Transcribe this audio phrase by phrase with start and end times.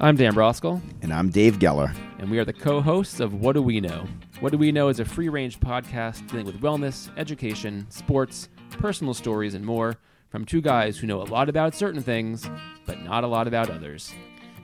[0.00, 1.94] I'm Dan Broskell, And I'm Dave Geller.
[2.18, 4.06] and we are the co hosts of What Do We Know?
[4.40, 9.14] What Do We Know is a free range podcast dealing with wellness, education, sports, personal
[9.14, 9.96] stories, and more
[10.30, 12.48] from two guys who know a lot about certain things,
[12.86, 14.12] but not a lot about others.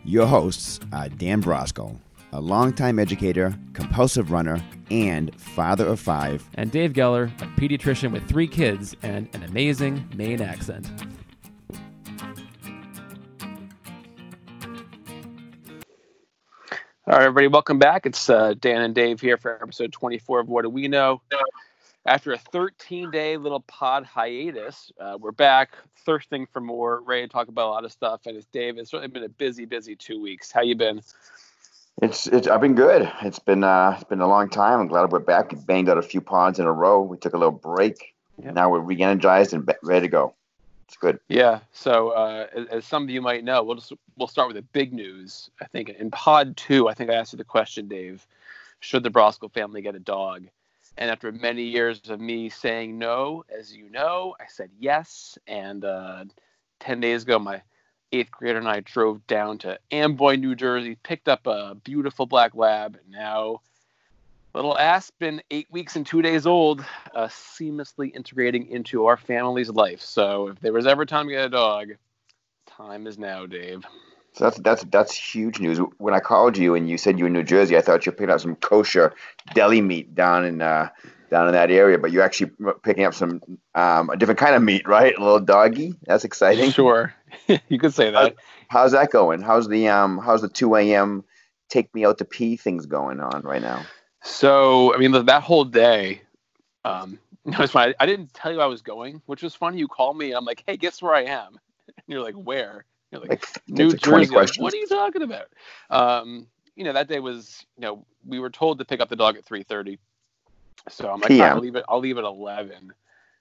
[0.05, 1.97] Your hosts are Dan Brosco,
[2.33, 4.61] a longtime educator, compulsive runner,
[4.91, 6.49] and father of five.
[6.55, 10.91] And Dave Geller, a pediatrician with three kids and an amazing Maine accent.
[17.21, 18.07] Right, everybody, welcome back.
[18.07, 21.21] It's uh, Dan and Dave here for episode 24 of What Do We Know?
[22.07, 27.29] After a 13 day little pod hiatus, uh, we're back thirsting for more, ready to
[27.29, 28.23] talk about a lot of stuff.
[28.25, 28.79] And it's Dave.
[28.79, 30.51] It's really been a busy, busy two weeks.
[30.51, 31.03] How you been?
[32.01, 33.13] It's it's I've been good.
[33.21, 34.81] It's been uh it's been a long time.
[34.81, 35.53] I'm glad we're back.
[35.53, 37.03] We Banged out a few pods in a row.
[37.03, 38.15] We took a little break.
[38.43, 38.53] Yeah.
[38.53, 40.35] Now we're re-energized and ready to go.
[40.91, 41.21] It's good.
[41.29, 41.61] Yeah.
[41.71, 44.63] So, uh, as, as some of you might know, we'll just we'll start with the
[44.73, 45.49] big news.
[45.63, 48.27] I think in Pod Two, I think I asked you the question, Dave:
[48.81, 50.49] Should the Broskell family get a dog?
[50.99, 55.39] And after many years of me saying no, as you know, I said yes.
[55.47, 56.25] And uh,
[56.81, 57.63] ten days ago, my
[58.11, 62.57] eighth grader and I drove down to Amboy, New Jersey, picked up a beautiful black
[62.57, 62.99] lab.
[63.01, 63.61] And now,
[64.55, 66.85] little Aspen, eight weeks and two days old,
[67.15, 70.01] uh, seamlessly integrating into our family's life.
[70.01, 71.93] So if there was ever time to get a dog,
[72.67, 73.85] time is now, Dave.
[74.33, 75.79] So that's that's that's huge news.
[75.99, 78.13] When I called you and you said you were in New Jersey, I thought you
[78.13, 79.13] were picking up some kosher
[79.55, 80.89] deli meat down in uh,
[81.31, 83.41] down in that area, but you're actually picking up some
[83.75, 85.17] um, a different kind of meat, right?
[85.17, 85.97] A little doggy.
[86.05, 86.71] That's exciting.
[86.71, 87.13] Sure,
[87.69, 88.37] you could say that.
[88.69, 89.43] How's that going?
[89.43, 91.25] How's the um how's the two a.m.
[91.69, 93.85] take me out to pee things going on right now?
[94.23, 96.23] So I mean, that whole day,
[96.85, 97.95] um, no, it's fine.
[97.99, 99.79] I didn't tell you I was going, which was funny.
[99.79, 101.59] You call me, and I'm like, "Hey, guess where I am?"
[101.97, 104.37] And you're like, "Where?" You're like, Like New that's like 20 Jersey.
[104.37, 105.49] Like, what are you talking about?
[105.91, 109.17] Um, you know, that day was, you know, we were told to pick up the
[109.17, 109.99] dog at 3:30.
[110.89, 111.57] So I'm like, PM.
[111.57, 111.85] I'll leave it.
[111.89, 112.93] I'll leave it 11.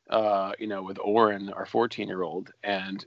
[0.09, 3.05] Uh, you know, with Oren, our 14 year old, and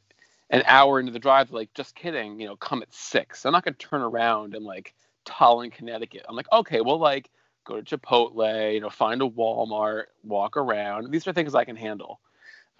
[0.50, 2.38] an hour into the drive, like, just kidding.
[2.38, 3.44] You know, come at six.
[3.44, 4.94] I'm not gonna turn around and like
[5.26, 6.24] Tallinn, Connecticut.
[6.28, 7.30] I'm like, okay, well, like
[7.64, 11.10] go to Chipotle, you know, find a Walmart, walk around.
[11.10, 12.20] These are things I can handle.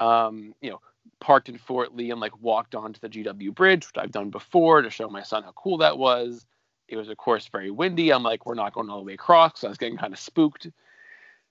[0.00, 0.80] Um, you know,
[1.20, 4.82] parked in Fort Lee and like walked onto the GW Bridge, which I've done before
[4.82, 6.46] to show my son how cool that was.
[6.88, 8.12] It was, of course, very windy.
[8.12, 9.60] I'm like, we're not going all the way across.
[9.60, 10.68] So I was getting kind of spooked.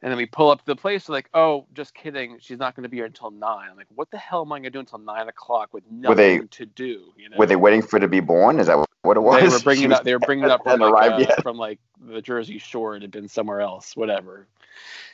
[0.01, 1.09] And then we pull up to the place.
[1.09, 2.37] Like, oh, just kidding.
[2.39, 3.69] She's not going to be here until nine.
[3.69, 6.15] I'm like, what the hell am I going to do until nine o'clock with nothing
[6.15, 7.13] they- to do?
[7.17, 7.37] You know?
[7.37, 8.59] Were they waiting for it to be born?
[8.59, 9.41] Is that what it was?
[9.41, 10.03] They were bringing it up.
[10.03, 12.95] They were bringing it up from like, uh, from like the Jersey Shore.
[12.95, 14.47] It had been somewhere else, whatever.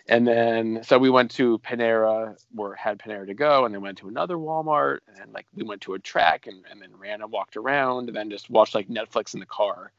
[0.10, 3.98] And then so we went to Panera, or had Panera to go, and then went
[3.98, 7.22] to another Walmart, and then like we went to a track, and, and then ran
[7.22, 9.92] and walked around, and then just watched like Netflix in the car.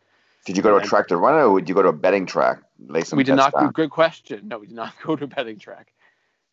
[0.48, 2.24] Did you go to a track to run or did you go to a betting
[2.24, 2.62] track?
[2.86, 3.52] Lay some we did not.
[3.52, 3.70] down?
[3.70, 4.48] Good question.
[4.48, 5.92] No, we did not go to a betting track.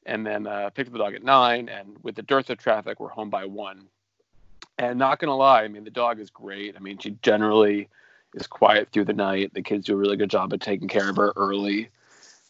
[0.05, 2.99] And then uh, picked up the dog at nine, and with the dearth of traffic,
[2.99, 3.87] we're home by one.
[4.77, 6.75] And not gonna lie, I mean the dog is great.
[6.75, 7.87] I mean she generally
[8.33, 9.53] is quiet through the night.
[9.53, 11.87] The kids do a really good job of taking care of her early.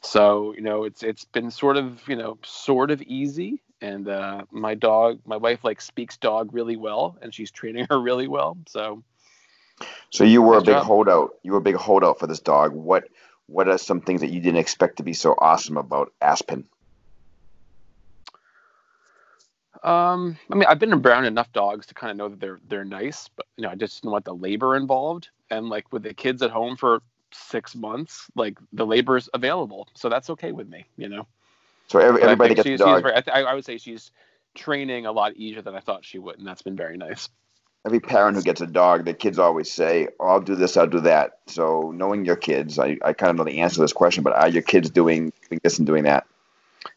[0.01, 3.61] So you know it's it's been sort of you know sort of easy.
[3.81, 8.01] And uh, my dog, my wife like speaks dog really well, and she's training her
[8.01, 8.57] really well.
[8.66, 9.03] So
[10.09, 10.86] So you were Nice a big job.
[10.86, 11.36] holdout.
[11.44, 12.74] You were a big holdout for this dog.
[12.74, 13.09] What
[13.47, 16.68] What are some things that you didn't expect to be so awesome about Aspen?
[19.84, 22.85] Um, I mean, I've been around enough dogs to kind of know that they're they're
[22.85, 25.30] nice, but you know, I just didn't want the labor involved.
[25.52, 29.88] And like with the kids at home for six months, like the labor is available,
[29.94, 31.28] so that's okay with me, you know.
[31.88, 33.03] So every, everybody gets she's, dog.
[33.03, 34.12] she's I, th- I would say she's
[34.56, 37.30] training a lot easier than I thought she would, and that's been very nice.
[37.85, 40.88] Every parent who gets a dog, the kids always say, oh, "I'll do this, I'll
[40.88, 43.94] do that." So knowing your kids, I, I kind of know the answer to this
[43.94, 44.23] question.
[44.23, 46.26] But are your kids doing, doing this and doing that?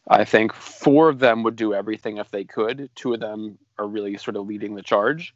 [0.07, 2.89] I think four of them would do everything if they could.
[2.95, 5.35] Two of them are really sort of leading the charge.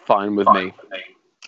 [0.00, 0.72] Fine with me.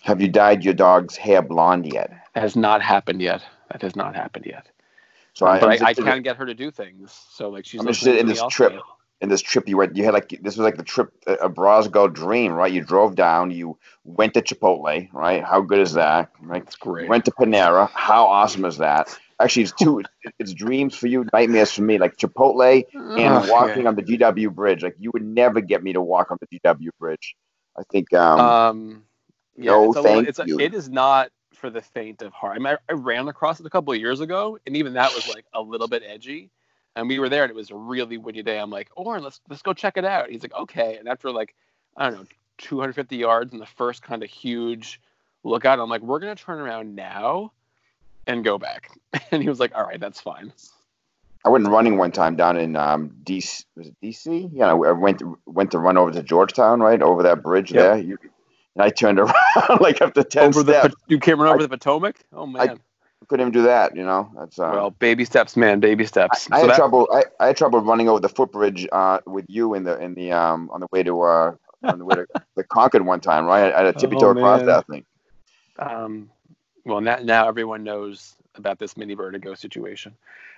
[0.03, 2.09] Have you dyed your dog's hair blonde yet?
[2.33, 3.43] That has not happened yet.
[3.71, 4.67] That has not happened yet.
[5.33, 7.17] So I, I interested- can get her to do things.
[7.29, 8.73] So like she's I'm interested in this trip.
[9.21, 12.11] In this trip you went you had like this was like the trip a Brosgo
[12.11, 16.63] dream right you drove down you went to Chipotle right how good is that right
[16.63, 17.07] It's great.
[17.07, 20.03] went to Panera how awesome is that actually it's two
[20.39, 23.89] it's dreams for you nightmares for me like Chipotle and Ugh, walking yeah.
[23.89, 26.89] on the GW bridge like you would never get me to walk on the GW
[26.99, 27.35] bridge
[27.77, 29.03] I think um, Um,
[29.57, 30.59] yeah, no, it's a little, thank it's a, you.
[30.59, 32.55] it is not for the faint of heart.
[32.55, 35.13] I, mean, I, I ran across it a couple of years ago, and even that
[35.13, 36.49] was like a little bit edgy.
[36.95, 38.59] And we were there, and it was a really windy day.
[38.59, 40.29] I'm like, Oren, let's let's go check it out.
[40.29, 40.97] He's like, okay.
[40.97, 41.55] And after like
[41.95, 42.25] I don't know,
[42.57, 44.99] 250 yards, and the first kind of huge
[45.43, 45.79] look out.
[45.79, 47.51] I'm like, we're gonna turn around now
[48.27, 48.91] and go back.
[49.31, 50.51] And he was like, all right, that's fine.
[51.45, 53.63] I went running one time down in um, DC.
[53.77, 54.49] Was it DC?
[54.53, 57.81] Yeah, I went went to run over to Georgetown, right over that bridge Yep.
[57.81, 57.97] there.
[57.97, 58.17] You,
[58.75, 60.95] and I turned around like after ten Over the steps.
[60.95, 62.17] Po- you came run over the Potomac?
[62.33, 62.79] Oh man.
[63.27, 63.95] Couldn't even do that.
[63.95, 66.47] You know, that's uh, well, baby steps, man, baby steps.
[66.51, 67.07] I So had that- trouble.
[67.13, 70.31] I, I had trouble running over the footbridge uh, with you in the in the
[70.31, 71.51] um on the way to uh
[71.83, 72.25] on the way to
[72.55, 73.73] the Concord one time, right?
[73.73, 74.65] I had to tippy toe Oh, across man.
[74.67, 75.05] that thing.
[75.79, 76.29] Um,
[76.85, 80.13] well, now, now everyone knows about this mini vertigo situation.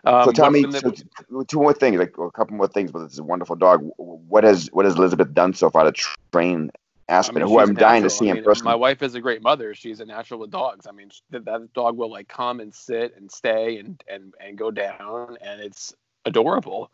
[0.06, 1.04] Um, so tell me, the- so t-
[1.48, 2.92] two more things, like a couple more things.
[2.92, 3.88] But this is a wonderful dog.
[3.98, 5.92] What has what has Elizabeth done so far to
[6.32, 6.72] train
[7.10, 8.64] I Aspen, mean, who I'm dying to see I in person?
[8.64, 9.74] My wife is a great mother.
[9.74, 10.88] She's a natural with dogs.
[10.88, 14.72] I mean, that, dog will like come and sit and stay and and and go
[14.72, 15.94] down, and it's
[16.26, 16.92] adorable.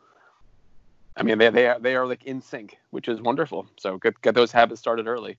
[1.15, 3.67] I mean, they they are they are like in sync, which is wonderful.
[3.77, 5.37] So get get those habits started early.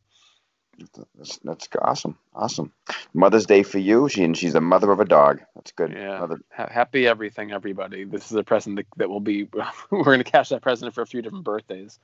[1.16, 2.72] That's, that's awesome, awesome.
[3.12, 4.08] Mother's Day for you.
[4.08, 5.40] She and she's the mother of a dog.
[5.54, 5.92] That's good.
[5.92, 6.20] Yeah.
[6.20, 8.04] Mother, Ha- happy everything, everybody.
[8.04, 9.48] This is a present that, that will be.
[9.90, 11.98] we're going to cash that present for a few different birthdays.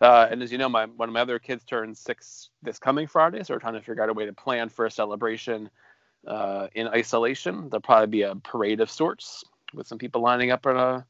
[0.00, 3.06] Uh, and as you know, my one of my other kids turns six this coming
[3.06, 5.68] Friday, so we're trying to figure out a way to plan for a celebration
[6.26, 7.68] uh, in isolation.
[7.68, 11.04] There'll probably be a parade of sorts with some people lining up at a,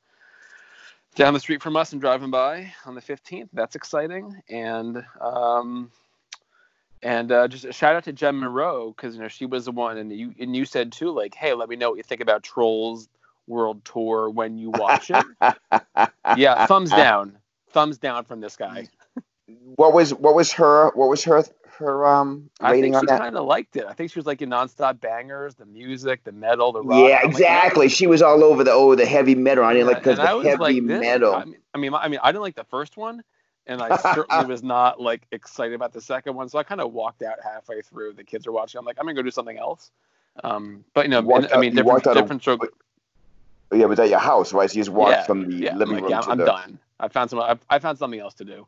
[1.15, 3.49] down the street from us and driving by on the 15th.
[3.53, 4.41] That's exciting.
[4.49, 5.91] And um,
[7.03, 9.73] and uh, just a shout out to Jen Monroe because you know she was the
[9.73, 12.21] one, and you and you said too, like, hey, let me know what you think
[12.21, 13.09] about Trolls
[13.47, 15.25] World Tour when you watch it.
[16.37, 17.39] yeah, thumbs down,
[17.71, 18.89] thumbs down from this guy.
[19.77, 21.43] what was what was her what was her
[21.79, 23.85] her um I rating think on she kind of liked it.
[23.89, 27.09] I think she was like in nonstop bangers, the music, the metal, the rock.
[27.09, 27.89] Yeah, I'm like, exactly.
[27.89, 29.65] she was all over the oh the heavy metal.
[29.65, 31.35] I didn't like because I the heavy like, metal.
[31.35, 33.23] I mean, I mean, I mean, I didn't like the first one,
[33.67, 36.49] and I certainly was not like excited about the second one.
[36.49, 38.15] So I kind of walked out halfway through.
[38.15, 38.79] The kids are watching.
[38.79, 39.91] I'm like, I'm gonna go do something else.
[40.45, 42.43] Um, but you know, and- I mean, different, walked out different.
[43.73, 44.71] Yeah, it was at your house, right?
[44.71, 46.39] So you just walked Yeah, from the Yeah, I'm living like, room yeah, to I'm
[46.39, 46.45] the.
[46.47, 46.79] done.
[47.01, 47.41] I found some.
[47.41, 48.67] I, I found something else to do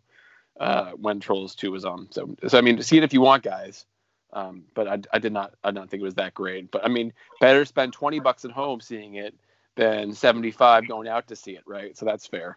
[0.59, 2.09] uh, when Trolls Two was on.
[2.11, 3.87] So, so I mean, see it if you want, guys.
[4.33, 5.55] Um, but I, I did not.
[5.65, 6.71] I don't think it was that great.
[6.71, 9.35] But I mean, better spend twenty bucks at home seeing it
[9.75, 11.97] than seventy five going out to see it, right?
[11.97, 12.57] So that's fair.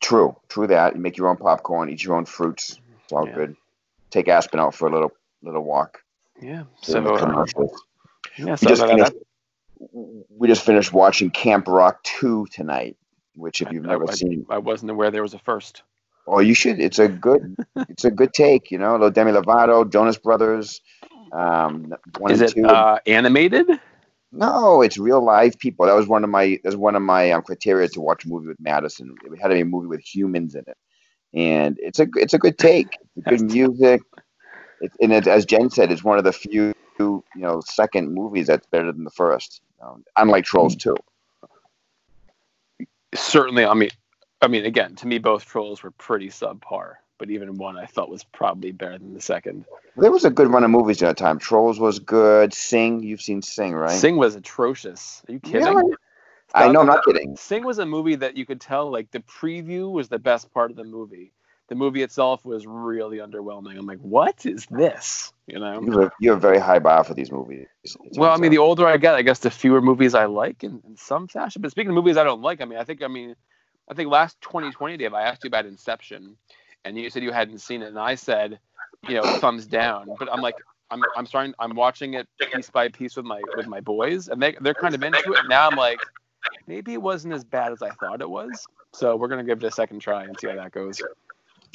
[0.00, 0.94] True, true that.
[0.94, 2.78] You make your own popcorn, eat your own fruits.
[3.04, 3.34] It's all Yeah.
[3.34, 3.56] good.
[4.10, 5.12] Take Aspen out for a little
[5.42, 6.02] little walk.
[6.40, 6.64] Yeah.
[6.82, 7.44] So uh,
[8.36, 8.56] yeah.
[8.56, 9.14] So just that- that-
[9.78, 12.96] We just finished watching Camp Rock two tonight,
[13.34, 15.82] which if you've I- never I- seen, I wasn't aware there was a first.
[16.26, 16.80] oh, you should.
[16.80, 17.56] It's a good,
[17.88, 18.70] it's a good take.
[18.70, 20.80] You know, little Demi Lovato, Jonas Brothers.
[21.32, 22.66] Um, one Is and it two.
[22.66, 23.66] uh, animated?
[24.32, 25.86] No, it's real live people.
[25.86, 28.48] That was one of my that's one of my um, criteria to watch a movie
[28.48, 29.14] with Madison.
[29.24, 30.76] It had to be a movie with humans in it,
[31.34, 32.96] and it's a it's a good take.
[33.28, 34.02] Good music,
[34.82, 38.46] it, and it, as Jen said, it's one of the few you know second movies
[38.48, 39.62] that's better than the first.
[40.16, 40.78] Unlike Trolls hmm.
[40.78, 40.96] two.
[43.14, 43.64] Certainly.
[43.64, 43.90] I mean,
[44.42, 46.94] I mean, again, to me, both trolls were pretty subpar.
[47.18, 49.64] But even one I thought was probably better than the second.
[49.96, 51.38] There was a good run of movies during that time.
[51.38, 52.52] Trolls was good.
[52.52, 53.98] Sing, you've seen Sing, right?
[53.98, 55.22] Sing was atrocious.
[55.26, 55.74] Are you kidding?
[55.74, 55.96] Really?
[56.54, 57.36] I know, I'm not kidding.
[57.36, 60.70] Sing was a movie that you could tell like the preview was the best part
[60.70, 61.32] of the movie.
[61.68, 63.76] The movie itself was really underwhelming.
[63.76, 65.32] I'm like, what is this?
[65.46, 65.80] You know.
[65.82, 67.66] You have, you have very high bar for these movies.
[68.16, 70.80] Well, I mean, the older I get, I guess the fewer movies I like in,
[70.86, 71.62] in some fashion.
[71.62, 73.34] But speaking of movies I don't like, I mean, I think, I mean,
[73.88, 76.36] I think last 2020, Dave, I asked you about Inception,
[76.84, 78.58] and you said you hadn't seen it, and I said,
[79.08, 80.08] you know, thumbs down.
[80.18, 80.56] But I'm like,
[80.90, 84.40] I'm, I'm starting, I'm watching it piece by piece with my with my boys, and
[84.40, 85.48] they they're kind of into it.
[85.48, 85.98] Now I'm like,
[86.66, 88.66] maybe it wasn't as bad as I thought it was.
[88.92, 91.02] So we're gonna give it a second try and see how that goes.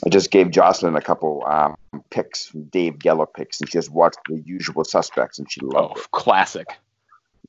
[0.06, 1.76] I just gave Jocelyn a couple um,
[2.10, 5.98] picks, Dave Geller picks, and she just watched The Usual Suspects, and she Oh, loved
[6.00, 6.12] it.
[6.12, 6.68] classic,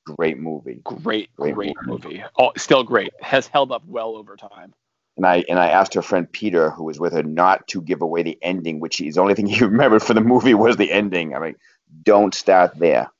[0.04, 0.80] Great movie.
[0.84, 2.08] great, Great great movie.
[2.08, 2.24] movie.
[2.38, 3.12] Oh, still great.
[3.20, 4.74] Has held up well over time.
[5.16, 8.02] And I and I asked her friend Peter, who was with her, not to give
[8.02, 10.90] away the ending, which is the only thing he remembered for the movie was the
[10.90, 11.34] ending.
[11.36, 11.54] I mean,
[12.02, 13.10] don't start there.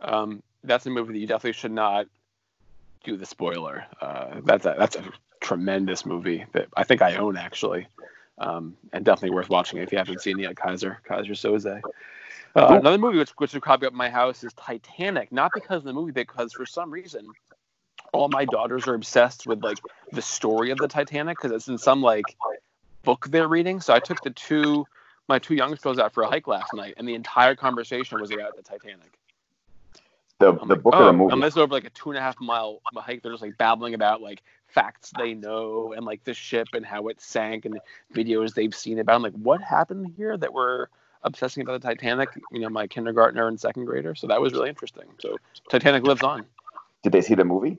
[0.00, 2.06] Um, that's a movie that you definitely should not
[3.04, 3.84] do the spoiler.
[4.00, 5.04] Uh, that's a that's a
[5.40, 7.86] tremendous movie that I think I own actually,
[8.38, 10.54] um, and definitely worth watching if you haven't seen yet.
[10.54, 11.80] Keyser Keyser Soze.
[12.56, 15.32] Uh, another movie which which would probably up my house is Titanic.
[15.32, 17.28] Not because of the movie, because for some reason,
[18.12, 19.78] all my daughters are obsessed with like
[20.12, 22.24] the story of the Titanic because it's in some like
[23.02, 23.80] book they're reading.
[23.80, 24.86] So I took the two
[25.28, 28.30] my two youngest girls out for a hike last night, and the entire conversation was
[28.30, 29.18] about the Titanic.
[30.40, 31.32] The I'm the like, book oh, of the movie.
[31.32, 33.22] And this is over like a two and a half mile hike.
[33.22, 37.06] They're just like babbling about like facts they know and like the ship and how
[37.08, 37.78] it sank and
[38.12, 39.14] videos they've seen about.
[39.14, 40.88] I'm like, what happened here that we're
[41.24, 42.28] obsessing about the Titanic.
[42.52, 44.14] You know, my kindergartner and second grader.
[44.14, 45.04] So that was really interesting.
[45.18, 45.38] So
[45.68, 46.44] Titanic lives on.
[47.02, 47.78] Did they see the movie?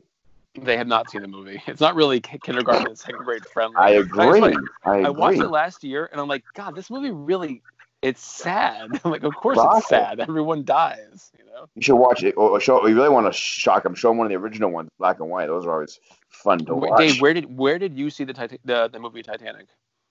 [0.56, 1.62] They have not seen the movie.
[1.68, 3.76] It's not really ki- kindergarten and second grade friendly.
[3.78, 4.40] I agree.
[4.40, 4.58] funny.
[4.84, 7.62] I I watched it last year, and I'm like, God, this movie really.
[8.06, 8.90] It's sad.
[9.04, 10.20] I'm like, of course it's sad.
[10.20, 11.32] Everyone dies.
[11.38, 11.66] You know.
[11.76, 12.86] You should watch it or, show.
[12.86, 13.96] You really want to shock them?
[13.96, 15.48] Show them one of the original ones, black and white.
[15.48, 17.00] Those are always fun to watch.
[17.00, 18.34] Dave, where did where did you see the
[18.64, 19.68] the the movie Titanic,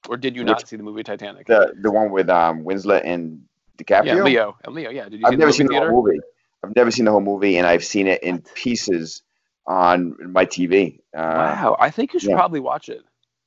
[0.09, 1.47] or did you Which- not see the movie Titanic?
[1.47, 3.43] the the one with um Winslet and
[3.79, 4.07] DiCaprio.
[4.07, 4.91] yeah, Leo and Leo.
[4.91, 5.91] Yeah, did you I've the never movie seen the theater?
[5.91, 6.21] whole movie.
[6.65, 9.23] I've never seen the whole movie, and I've seen it in pieces
[9.67, 10.99] on my TV.
[11.15, 12.37] Uh, wow, I think you should yeah.
[12.37, 13.03] probably watch it.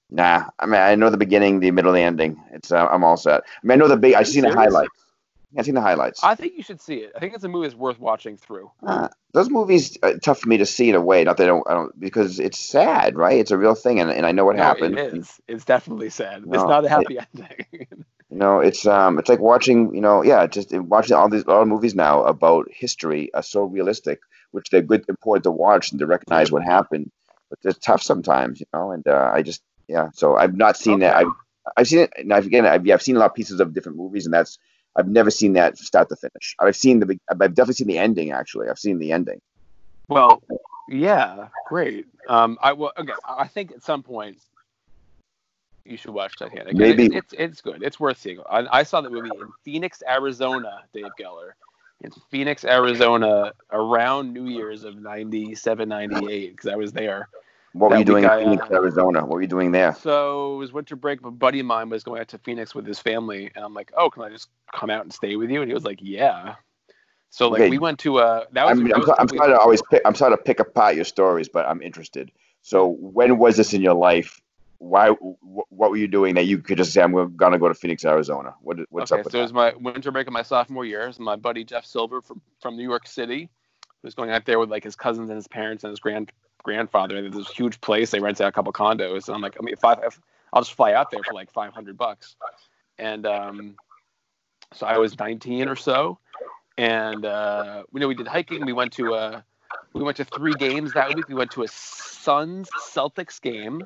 [0.09, 2.41] Nah, I mean I know the beginning, the middle, the ending.
[2.51, 3.41] It's uh, I'm all set.
[3.45, 4.13] I mean I know the big.
[4.13, 4.89] I've seen the highlights.
[5.57, 6.23] I've seen the highlights.
[6.23, 7.11] I think you should see it.
[7.15, 8.71] I think it's a movie that's worth watching through.
[8.85, 11.23] Uh, those movies are tough for me to see in a way.
[11.23, 13.39] Not that I don't, I don't because it's sad, right?
[13.39, 14.97] It's a real thing, and, and I know what No, happened.
[14.97, 15.41] It is.
[15.47, 16.43] It's definitely sad.
[16.51, 17.87] it's not a it- happy ending.
[18.29, 21.61] You know, it's um, it's like watching, you know, yeah, just watching all these all
[21.61, 24.19] the movies now about history are so realistic,
[24.51, 27.09] which they're good, important to watch and to recognize what happened.
[27.49, 28.91] But it's tough sometimes, you know.
[28.91, 30.09] And uh, I just, yeah.
[30.13, 31.15] So I've not seen that.
[31.15, 31.31] I've
[31.75, 32.13] I've seen it.
[32.17, 34.33] And I've, again, I've, yeah, I've seen a lot of pieces of different movies, and
[34.33, 34.57] that's
[34.95, 36.55] I've never seen that start to finish.
[36.59, 38.31] I've seen the, I've definitely seen the ending.
[38.31, 39.41] Actually, I've seen the ending.
[40.07, 40.41] Well,
[40.89, 42.05] yeah, great.
[42.29, 42.91] Um, I will.
[42.97, 44.37] Okay, I think at some point
[45.85, 46.75] you should watch Titanic.
[46.75, 47.83] Maybe- it- it's it's good.
[47.83, 48.39] It's worth seeing.
[48.49, 50.83] I, I saw the movie in Phoenix, Arizona.
[50.93, 51.51] Dave Geller.
[52.01, 57.27] In Phoenix, Arizona, around New Year's of 97, 98, because I was there.
[57.77, 59.21] What were you doing in I, Phoenix, uh, Arizona?
[59.21, 59.93] What were you doing there?
[59.95, 61.23] So it was winter break.
[61.23, 63.91] A buddy of mine was going out to Phoenix with his family, and I'm like,
[63.95, 66.55] "Oh, can I just come out and stay with you?" And he was like, "Yeah."
[67.29, 67.69] So like Okay.
[67.69, 70.01] we went to a that was, I'm, that I'm, was I'm sorry to always pick.
[70.05, 72.31] I'm sorry to pick apart your stories, but I'm interested.
[72.61, 74.41] So, when was this in your life?
[74.79, 75.09] Why?
[75.09, 78.05] wh- What were you doing that you could just say, "I'm gonna go to Phoenix,
[78.05, 78.55] Arizona"?
[78.61, 81.05] What, what's okay, up with so it was my winter break of my sophomore year.
[81.05, 83.49] Was my buddy Jeff Silver from, from New York City
[84.03, 86.31] was going out there with like his cousins and his parents and his grand
[86.67, 87.21] grandfather.
[87.21, 88.11] There's this huge place.
[88.11, 90.19] They rent out a couple condos, and I'm like, I mean, if, I, if
[90.51, 92.35] I'll just fly out there for like 500 bucks.
[92.99, 93.75] And um,
[94.73, 96.19] so I was 19 or so,
[96.77, 98.65] and uh, you know we did hiking.
[98.65, 99.41] We went to uh,
[99.93, 101.29] we went to three games that week.
[101.29, 103.85] We went to a Suns Celtics game.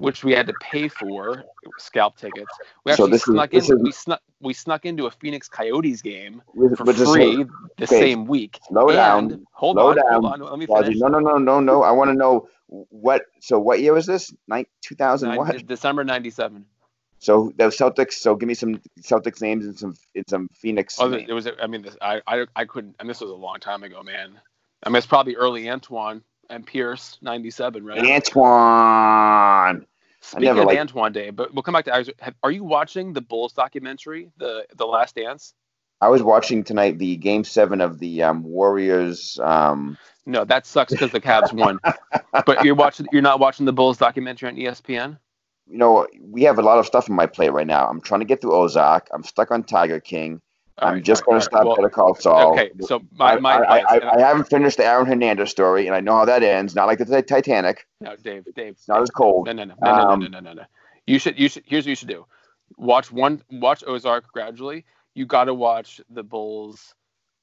[0.00, 1.44] Which we had to pay for
[1.78, 2.50] scalp tickets.
[2.84, 3.76] We So actually is- snuck this in.
[3.78, 6.42] is- We snuck we snuck into a Phoenix Coyotes game
[6.76, 7.44] for free
[7.76, 8.58] the okay, same week.
[8.68, 10.40] slow And- down, Hold slow on, down, hold on.
[10.40, 10.96] Let me finish.
[10.98, 11.82] No, no, no, no, no.
[11.82, 13.26] I want to know what.
[13.40, 14.32] So, what year was this?
[14.48, 15.66] Nine, 2000 what?
[15.66, 16.64] December '97.
[17.18, 18.14] So the Celtics.
[18.14, 20.98] So, give me some Celtics names and some and some Phoenix.
[20.98, 21.28] Oh, names.
[21.28, 21.46] it was.
[21.62, 22.96] I mean, this, I, I, I couldn't.
[22.98, 24.40] And this was a long time ago, man.
[24.82, 27.98] I mean, it's probably early Antoine and Pierce '97, right?
[28.04, 29.86] Antoine.
[30.22, 31.94] Speaking never of liked- Antoine Day, but we'll come back to.
[31.96, 32.04] I
[32.42, 35.54] Are you watching the Bulls documentary, the the Last Dance?
[36.02, 39.38] I was watching tonight the Game Seven of the um, Warriors.
[39.42, 41.78] Um, No, that sucks because the Cavs won.
[42.46, 43.06] but you're watching.
[43.12, 45.18] You're not watching the Bulls documentary on ESPN.
[45.66, 47.86] you know, we have a lot of stuff on my plate right now.
[47.88, 49.08] I'm trying to get through Ozark.
[49.12, 50.40] I'm stuck on Tiger King.
[50.80, 51.76] I'm right, just going right, to start all right.
[51.76, 52.52] Better Call Saul.
[52.52, 53.98] Okay, so my my I, I.
[53.98, 56.74] I, I haven't finished the Aaron Hernandez story, and I know how that ends.
[56.74, 57.86] Not like the Titanic.
[58.00, 58.78] No, Dave, Dave.
[58.88, 59.46] Not as cold.
[59.46, 60.62] No, no, no, no, no, Um, no, no, no, no.
[61.06, 61.64] You should, you should.
[61.66, 62.26] Here's what you should do:
[62.76, 64.84] watch one, watch Ozark gradually.
[65.14, 66.94] You got to watch the Bulls,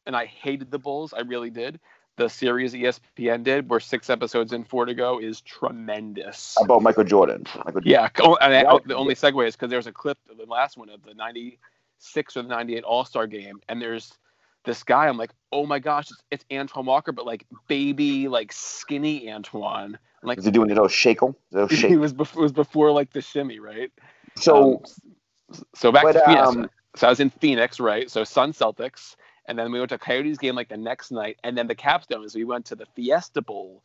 [0.06, 1.14] and I hated the Bulls.
[1.14, 1.80] I really did.
[2.16, 6.58] The series ESPN did, where six episodes in, four to go, is tremendous.
[6.60, 7.44] About Michael Jordan.
[7.64, 8.80] Michael, Yeah, oh, and I, Yeah.
[8.84, 11.14] the only segue is because there's a clip of the last one of the
[12.00, 14.14] '96 or the '98 All Star game, and there's
[14.66, 15.08] this guy.
[15.08, 19.98] I'm like, oh my gosh, it's, it's Antoine Walker, but like baby, like skinny Antoine.
[20.22, 21.36] I'm like, Is he doing the little shakel?
[21.52, 22.00] The little he shake?
[22.00, 23.92] was before, it was before like the shimmy, right?
[24.40, 24.84] So,
[25.52, 26.48] Um, so back but, to Phoenix.
[26.48, 28.10] um, so I was in Phoenix, right?
[28.10, 31.58] So Sun Celtics, and then we went to Coyotes game like the next night, and
[31.58, 33.84] then the capstone is we went to the Fiesta Bowl,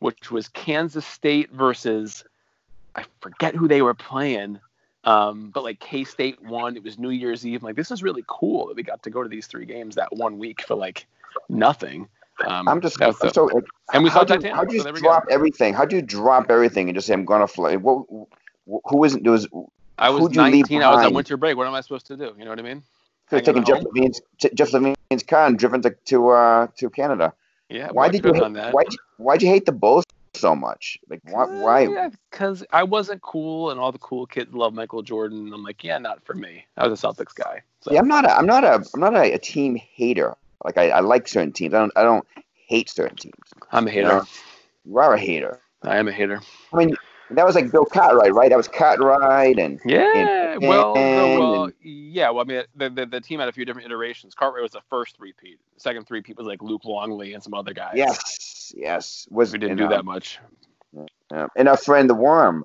[0.00, 2.24] which was Kansas State versus
[2.94, 4.58] I forget who they were playing.
[5.08, 6.76] Um, but like K State won.
[6.76, 7.62] It was New Year's Eve.
[7.62, 9.94] I'm like, this is really cool that we got to go to these three games
[9.94, 11.06] that one week for like
[11.48, 12.08] nothing.
[12.46, 13.00] Um, I'm just.
[13.00, 13.48] I'm the- so,
[13.94, 14.56] and we saw how do you, Titanic.
[14.56, 15.72] how do you so drop everything?
[15.72, 17.76] How do you drop everything and just say I'm gonna fly?
[17.76, 18.06] What?
[18.66, 19.22] Who isn't?
[19.22, 19.48] There was
[19.98, 20.82] I was who'd you leave 19.
[20.82, 21.56] I was on winter break.
[21.56, 22.34] What am I supposed to do?
[22.38, 22.82] You know what I mean?
[23.30, 23.82] could have taken Jeff?
[23.82, 27.32] Levine's Jeff Levine's car and driven to to uh, to Canada.
[27.70, 27.88] Yeah.
[27.92, 28.84] Why did you hate, why
[29.16, 30.04] why'd you hate the Bulls
[30.38, 30.98] so much?
[31.08, 32.10] Like why why?
[32.30, 35.52] Because I wasn't cool, and all the cool kids love Michael Jordan.
[35.52, 36.66] I'm like, yeah, not for me.
[36.76, 37.62] I was a Celtics guy.
[37.80, 37.92] So.
[37.92, 40.36] Yeah, I'm not a I'm not a I'm not a, a team hater.
[40.64, 41.74] Like I, I like certain teams.
[41.74, 42.26] I don't I don't
[42.66, 43.34] hate certain teams.
[43.72, 44.22] I'm a hater.
[44.84, 45.60] You are a hater.
[45.82, 46.40] I am a hater.
[46.72, 46.96] I mean
[47.30, 48.48] that was like Bill Cartwright, right?
[48.48, 50.60] That was Cartwright and Yeah, right.
[50.60, 52.30] Well, And- well, yeah.
[52.30, 54.34] Well, I mean, the, the the team had a few different iterations.
[54.34, 55.58] Cartwright was the first three-peat.
[55.76, 57.92] Second three-peat was like Luke Longley and some other guys.
[57.96, 59.26] Yes, yes.
[59.30, 60.38] Was we didn't do that much.
[61.30, 61.46] Yeah.
[61.56, 62.64] And our friend the Worm,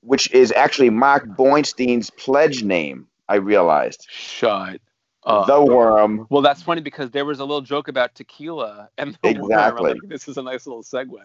[0.00, 4.06] which is actually Mark Boinstein's pledge name, I realized.
[4.10, 4.80] Shut
[5.24, 5.46] up.
[5.46, 6.26] the Worm.
[6.30, 9.44] Well, that's funny because there was a little joke about tequila and the worm.
[9.44, 9.92] Exactly.
[9.94, 11.18] like, this is a nice little segue.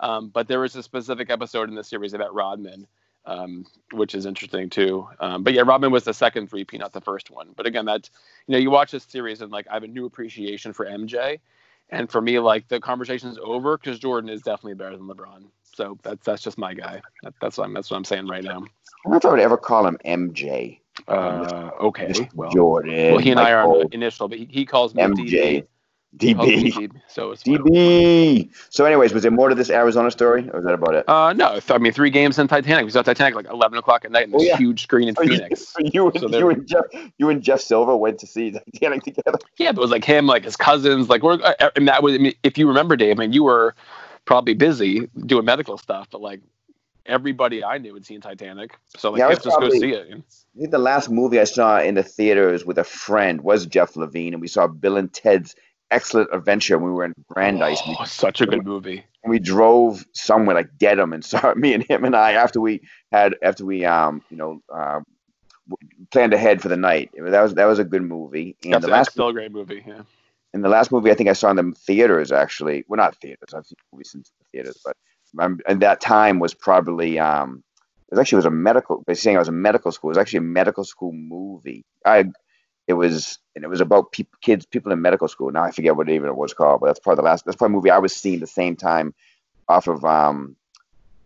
[0.00, 2.86] Um, but there was a specific episode in the series about Rodman,
[3.24, 5.08] um, which is interesting too.
[5.20, 7.50] Um, but yeah, Rodman was the second three P, not the first one.
[7.56, 8.10] But again, that's
[8.46, 11.38] you know, you watch this series and like I have a new appreciation for MJ,
[11.90, 15.44] and for me, like the conversation's over because Jordan is definitely better than LeBron.
[15.74, 17.00] So that's that's just my guy.
[17.22, 18.58] That, that's what I'm that's what I'm saying right now.
[18.58, 20.78] I don't know if I would ever call him MJ.
[21.08, 23.12] Uh, okay, well, Jordan.
[23.12, 25.66] well, he and I are initial, but he, he calls me MJ.
[26.20, 26.88] He calls me DB.
[26.88, 27.00] DB.
[27.08, 27.30] So.
[27.32, 28.50] DB.
[28.70, 31.08] So, anyways, was there more to this Arizona story, or was that about it?
[31.08, 32.84] Uh, no, I mean three games in Titanic.
[32.84, 34.56] We saw Titanic like eleven o'clock at night in this Oh, yeah.
[34.58, 35.74] huge screen in Oh, you- Phoenix.
[35.80, 36.84] you, and, So you and Jeff,
[37.18, 39.38] you and Jeff Silver went to see Titanic together.
[39.56, 41.40] Yeah, but it was like him, like his cousins, like we're.
[41.42, 43.74] uh, And that was, I mean, if you remember, Dave, I mean, you were
[44.24, 46.40] probably busy doing medical stuff, but like
[47.06, 50.22] everybody I knew had seen Titanic, so like Yeah, let's just probably- go see it.
[50.54, 53.96] I think the last movie I saw in the theaters with a friend was Jeff
[53.96, 55.56] Levine, and we saw Bill and Ted's
[55.92, 56.78] Excellent Adventure.
[56.78, 57.80] when We were in Brandeis.
[57.82, 59.04] and we Oh, such a good movie.
[59.24, 62.80] we drove somewhere like Dedham and saw me and him and I after we
[63.12, 65.00] had after we um you know uh,
[66.10, 67.10] planned ahead for the night.
[67.16, 68.56] That was that was a good movie.
[68.64, 69.82] And That's, the last still a great movie.
[69.86, 70.02] Yeah.
[70.54, 72.84] and the last movie I think I saw in the theaters actually.
[72.88, 73.54] Well, not theaters.
[73.54, 74.96] I've seen movies since the theaters, but
[75.66, 77.62] and that time was probably um
[78.08, 79.02] it was actually it was a medical.
[79.06, 80.10] They're saying I was a medical school.
[80.10, 81.84] It was actually a medical school movie.
[82.04, 82.24] I
[82.92, 85.50] it was and it was about peop kids people in medical school.
[85.50, 87.44] Now I forget what even it was called, but that's probably the last.
[87.44, 89.14] That's probably a movie I was seeing the same time
[89.68, 90.56] off of um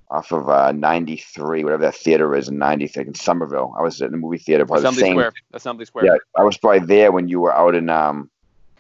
[0.09, 4.13] off of uh 93 whatever that theater is in 93 in somerville i was in
[4.13, 5.33] the movie theater probably the Assembly same Square.
[5.52, 6.05] Assembly Square.
[6.05, 8.31] yeah i was probably there when you were out in um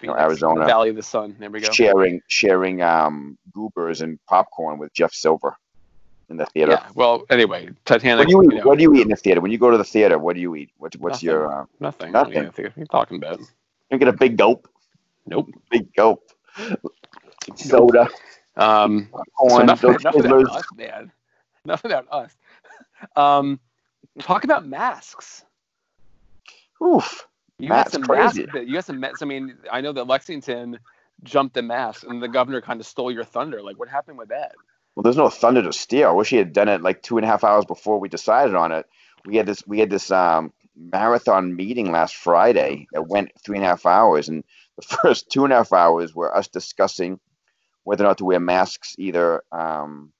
[0.02, 0.66] you know, Arizona.
[0.66, 1.36] Valley of the Sun.
[1.38, 1.72] There we go.
[1.72, 5.56] sharing sharing um goobers and popcorn with jeff silver
[6.28, 6.88] in the theater Yeah.
[6.94, 8.26] Well, anyway, Titanic.
[8.26, 9.70] what do you eat know, what do you eat in the theater when you go
[9.70, 11.26] to the theater what do you eat what's what's Nothing.
[11.28, 12.12] your uh, Nothing.
[12.12, 12.44] Nothing.
[12.46, 13.40] What are you talking about?
[13.90, 14.68] you get a big gulp
[15.26, 15.48] Nope.
[15.70, 16.22] big gulp
[17.56, 18.08] soda
[18.56, 21.12] Um, so corn enough, enough about us, man.
[21.64, 22.34] Enough about us.
[23.14, 23.60] Um,
[24.20, 25.44] talk about masks.
[26.82, 27.26] Oof.
[27.58, 28.46] You got some crazy.
[28.46, 28.66] masks.
[28.66, 29.00] You got some.
[29.00, 29.22] masks.
[29.22, 30.78] I mean, I know that Lexington
[31.22, 33.62] jumped the mask, and the governor kind of stole your thunder.
[33.62, 34.52] Like, what happened with that?
[34.96, 36.08] Well, there's no thunder to steal.
[36.08, 38.54] I wish he had done it like two and a half hours before we decided
[38.54, 38.86] on it.
[39.26, 43.64] We had this we had this um, marathon meeting last Friday that went three and
[43.64, 44.42] a half hours, and
[44.76, 47.20] the first two and a half hours were us discussing
[47.84, 50.12] whether or not to wear masks either um,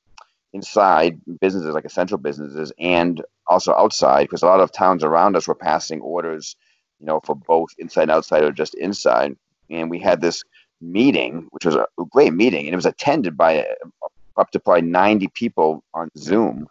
[0.53, 5.49] inside businesses like essential businesses and also outside because a lot of towns around us
[5.49, 6.55] were passing orders,
[7.01, 9.37] you know, for both inside and outside or just inside.
[9.71, 10.45] And we had this
[10.83, 14.83] meeting, which was a great meeting, and it was attended by uh, up to probably
[14.83, 16.69] 90 people on Zoom,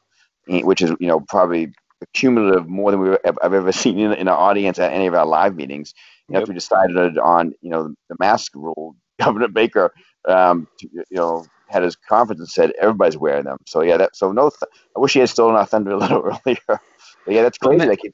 [0.49, 1.73] eh, which is you know probably
[2.13, 5.25] cumulative more than we've I've ever seen in, in our audience at any of our
[5.25, 5.93] live meetings.
[6.29, 6.41] Yep.
[6.41, 9.93] after we decided on you know the mask rule, Governor Baker,
[10.27, 13.57] um, you know, had his conference and said everybody's wearing them.
[13.65, 16.23] So yeah, that so no, th- I wish he had stolen our thunder a little
[16.45, 16.59] earlier.
[16.67, 17.95] But yeah, that's crazy.
[17.95, 18.13] keep.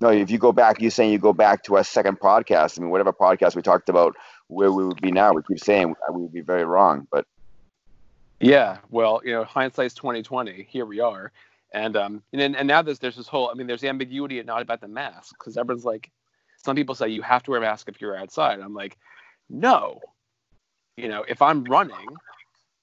[0.00, 2.78] No, if you go back, you're saying you go back to our second podcast.
[2.78, 5.94] I mean, whatever podcast we talked about where we would be now, we keep saying
[6.10, 7.26] we would be very wrong, but
[8.40, 10.66] Yeah, well, you know, hindsight's twenty twenty.
[10.70, 11.30] Here we are,
[11.72, 13.50] and um, and and now there's there's this whole.
[13.50, 16.10] I mean, there's the ambiguity not about the mask because everyone's like,
[16.56, 18.60] some people say you have to wear a mask if you're outside.
[18.60, 18.96] I'm like,
[19.50, 20.00] no,
[20.96, 22.16] you know, if I'm running,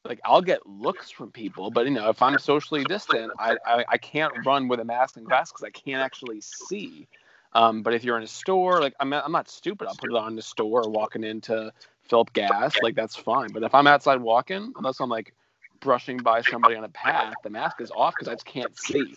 [0.06, 3.86] like I'll get looks from people, but you know, if I'm socially distant, I I,
[3.89, 7.08] I can't run with a mask and glasses because I can't actually see.
[7.54, 9.88] Um, but if you're in a store, like I'm, I'm not stupid.
[9.88, 12.76] I'll put it on in the store or walking in to fill up gas.
[12.84, 13.50] Like that's fine.
[13.52, 15.34] But if I'm outside walking, unless I'm like
[15.80, 19.16] brushing by somebody on a path, the mask is off because I just can't see.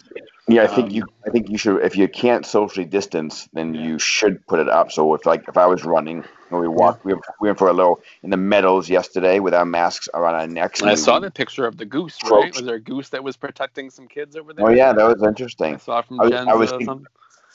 [0.49, 1.05] Yeah, I think Um, you.
[1.27, 1.83] I think you should.
[1.83, 3.83] If you can't socially distance, then Yeah.
[3.83, 4.91] you should put it up.
[4.93, 7.69] So if like if I was running, and we walked, we, went- we went for
[7.69, 10.81] a little in the meadows yesterday with our masks around our necks.
[10.81, 12.53] And I saw the picture of the goose, right?
[12.55, 14.67] Was there a goose that was protecting some kids over there?
[14.67, 15.75] Oh yeah, that was interesting.
[15.75, 17.07] I saw from I was- Jen's I was uh, think-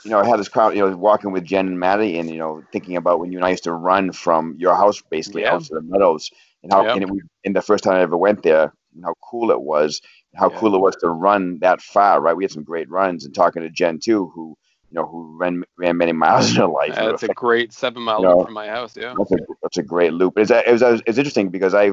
[0.04, 0.76] You know, I had this crowd.
[0.76, 3.46] You know, walking with Jen and Maddie, and you know, thinking about when you and
[3.46, 5.56] I used to run from your house basically Yeah.
[5.56, 6.30] out to the meadows,
[6.63, 6.94] and how Yeah.
[6.94, 9.62] and it, we, and the first time I ever went there, and how cool it
[9.62, 10.02] was,
[10.36, 10.58] how Yeah.
[10.58, 12.22] cool it was to run that far.
[12.22, 14.56] Right, we had some great runs, and talking to Jen too, who
[14.90, 16.98] you know who ran ran many miles in her life.
[16.98, 18.38] Uh, it's a great seven mile No.
[18.38, 18.96] loop from my house.
[18.98, 19.14] Yeah.
[19.18, 20.38] That's a that's a great loop.
[20.38, 21.92] It's, it was, it's interesting because I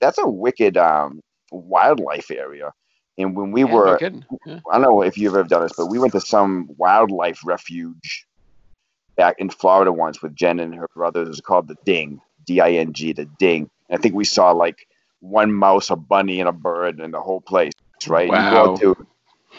[0.00, 1.20] that's a wicked um,
[1.52, 2.72] wildlife area.
[3.18, 4.20] And when we Yeah, were, no.
[4.46, 4.60] Yeah.
[4.70, 8.26] I don't know if you've ever done this, but we went to some wildlife refuge
[9.16, 11.26] back in Florida once with Jen and her brothers.
[11.26, 13.68] It was called the Ding, D I N G, the Ding.
[13.88, 14.86] And I think we saw like
[15.20, 17.72] one mouse, a bunny, and a bird, and the whole place.
[18.06, 18.26] Right?
[18.26, 18.72] You go Wow.
[18.72, 18.96] out to,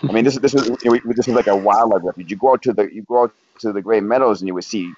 [0.09, 2.31] I mean, this is this is you know, this is like a wildlife refuge.
[2.31, 4.63] You go out to the you go out to the Great Meadows, and you would
[4.63, 4.91] see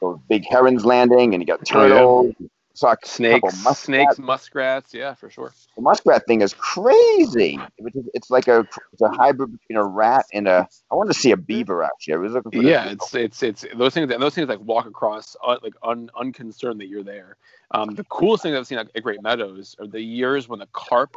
[0.00, 1.94] those big herons landing, and you got Oh, yeah.
[1.94, 2.34] turtles.
[2.74, 3.80] Saw Snakes, muskrats.
[3.80, 4.94] snakes, muskrats.
[4.94, 5.52] Yeah, for sure.
[5.76, 7.58] The muskrat thing is crazy.
[7.78, 8.60] It's, like a
[8.92, 10.68] it's a hybrid between a rat and a.
[10.90, 12.14] I wanted to see a beaver actually.
[12.14, 12.62] I was looking for.
[12.62, 14.08] Yeah, it's it's it's those things.
[14.08, 17.36] Those things like walk across uh, like un, unconcerned that you're there.
[17.72, 20.68] Um, the coolest thing I've seen at at Great Meadows are the years when the
[20.72, 21.16] carp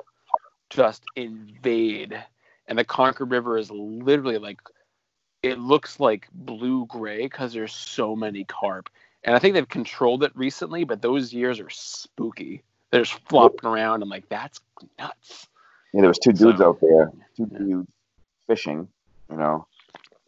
[0.70, 2.22] just invade,
[2.68, 4.60] and the Concord River is literally like
[5.42, 8.90] it looks like blue gray because there's so many carp.
[9.26, 12.62] And I think they've controlled it recently, but those years are spooky.
[12.92, 14.04] They're just flopping around.
[14.04, 14.60] I'm like, that's
[15.00, 15.48] nuts.
[15.94, 17.58] Yeah, there was two dudes So- out there, two Yeah.
[17.58, 17.92] dudes
[18.48, 18.88] fishing.
[19.30, 19.66] You know.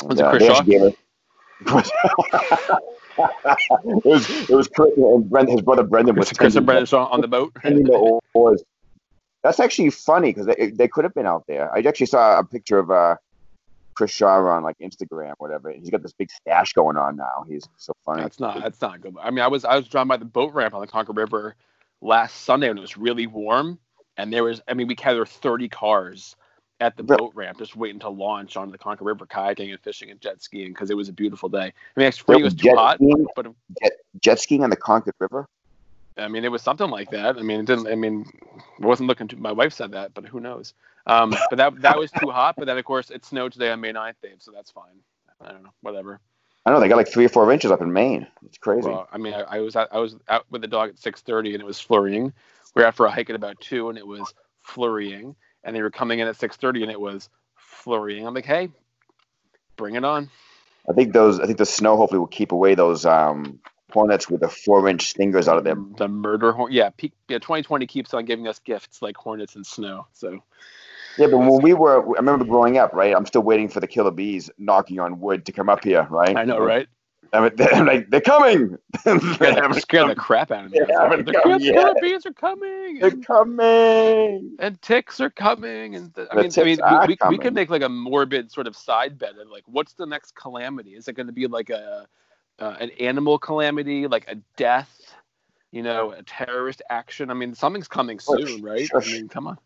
[0.03, 0.93] Was it And, Chris
[1.85, 2.79] Shaw?
[3.45, 6.37] actually gave us- it was it was Chris and Brendan, his brother Brendan was Chris,
[6.37, 7.53] Chris and Brendan on the boat.
[7.63, 8.63] the oars.
[9.43, 11.71] That's actually funny because they, they could have been out there.
[11.71, 13.15] I actually saw a picture of uh,
[13.93, 15.71] Chris Shaw on like Instagram, whatever.
[15.71, 17.45] He's got this big stash going on now.
[17.47, 18.23] He's so funny.
[18.23, 19.15] That's not that's not good.
[19.21, 21.55] I mean, I was I was drawn by the boat ramp on the Concord River
[22.01, 23.77] last Sunday when it was really warm,
[24.17, 26.35] and there was I mean we counted 30 cars
[26.79, 30.11] at the boat ramp just waiting to launch onto the Concord River kayaking and fishing
[30.11, 31.73] and jet skiing because it was a beautiful day.
[31.95, 33.47] I mean, it was too hot, skiing, but
[33.81, 35.47] jet, jet skiing on the Concord River.
[36.17, 37.37] I mean it was something like that.
[37.37, 37.87] I mean it didn't.
[37.87, 38.25] I mean
[38.81, 39.35] I wasn't looking to.
[39.37, 40.73] My wife said that, but who knows?
[41.07, 42.55] Um, but that that was too hot.
[42.57, 44.37] But then of course it snowed today on May 9th, Dave.
[44.39, 44.99] So that's fine.
[45.41, 45.73] I don't know.
[45.81, 46.19] Whatever.
[46.65, 48.25] I know they got like three or four inches up in Maine.
[48.45, 48.87] It's crazy.
[48.87, 51.21] Well, I mean, I, I was out, I was out with the dog at six
[51.21, 52.33] thirty, and it was flurrying.
[52.73, 55.35] We were out for a hike at about two, and it was flurrying.
[55.65, 58.25] And they were coming in at six thirty, and it was flurrying.
[58.25, 58.69] I'm like, hey,
[59.75, 60.29] bring it on.
[60.89, 61.39] I think those.
[61.39, 63.59] I think the snow hopefully will keep away those um,
[63.91, 65.95] hornets with the four-inch stingers out of them.
[65.97, 66.71] The murder horn.
[66.71, 67.39] Yeah, peak, yeah.
[67.39, 70.07] 2020 keeps on giving us gifts like hornets and snow.
[70.13, 70.43] So
[71.17, 73.15] Yeah, but when we were, I remember growing up, right?
[73.15, 76.35] I'm still waiting for the killer bees knocking on wood to come up here, right?
[76.37, 76.87] I know, right?
[77.35, 78.77] I mean, they're like, they're coming.
[78.99, 80.79] Scared the, scared the crap out of me.
[80.79, 82.01] They haven't the come killer, yet.
[82.01, 82.99] bees are coming.
[82.99, 84.55] They're And, coming.
[84.59, 87.37] and ticks are coming, and the, I The mean, I mean, are we, we, we
[87.37, 90.95] could make like a morbid sort of side bet of like, what's the next calamity?
[90.95, 92.07] Is it going to be like a
[92.59, 95.13] uh, an animal calamity, like a death,
[95.71, 97.29] you know, a terrorist action?
[97.29, 98.87] I mean, something's coming Shush, soon, right?
[98.87, 99.09] shush.
[99.09, 99.57] I mean, come on.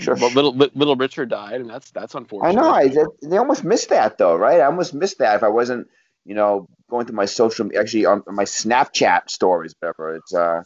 [0.00, 0.16] Sure.
[0.16, 2.60] Well, little little Richard died, and that's that's I unfortunate.
[2.60, 2.70] know.
[2.70, 4.60] I just, they almost missed that though, right?
[4.60, 5.86] I almost missed that if I wasn't,
[6.24, 10.16] you know, going through my social, actually on my Snapchat stories, whatever.
[10.16, 10.62] It's uh,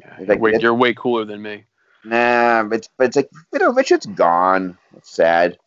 [0.00, 1.64] Yeah, Like, you're, way, it- you're way cooler than me.
[2.04, 4.76] nah, but it's, but it's like, you know, Richard's gone.
[4.96, 5.58] It's sad.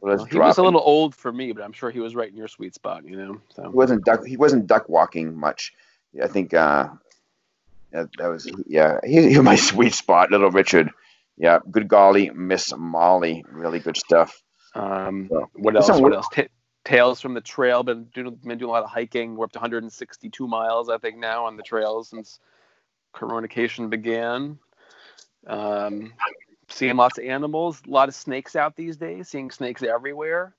[0.00, 2.36] Well, he was a little old for me, but I'm sure he was right in
[2.36, 3.04] your sweet spot.
[3.04, 4.24] You know, so He wasn't duck.
[4.26, 5.72] He wasn't duck walking much.
[6.22, 6.88] I think uh,
[7.92, 9.00] that, that was yeah.
[9.04, 10.90] He, he was my sweet spot, little Richard.
[11.38, 14.40] Yeah, good golly, Miss Molly, really good stuff.
[14.74, 15.86] Um, So, what else?
[15.86, 16.28] some What else?
[16.32, 16.42] Ta
[16.86, 17.82] Tales from the trail.
[17.82, 19.34] Been doing been doing a lot of hiking.
[19.34, 22.38] We're up to 162 miles, I think, now on the trail since
[23.12, 24.56] Coronation began.
[25.48, 26.12] Um,
[26.68, 29.28] seeing lots of animals, a lot of snakes out these days.
[29.28, 30.54] Seeing snakes everywhere.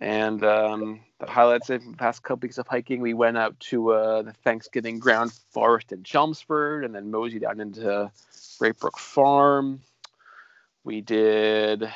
[0.00, 3.90] And um, the highlights of the past couple weeks of hiking, we went out to
[3.90, 8.08] uh, the Thanksgiving ground forest in Chelmsford, and then moseyed down into
[8.60, 9.80] Great Brook Farm.
[10.84, 11.92] We did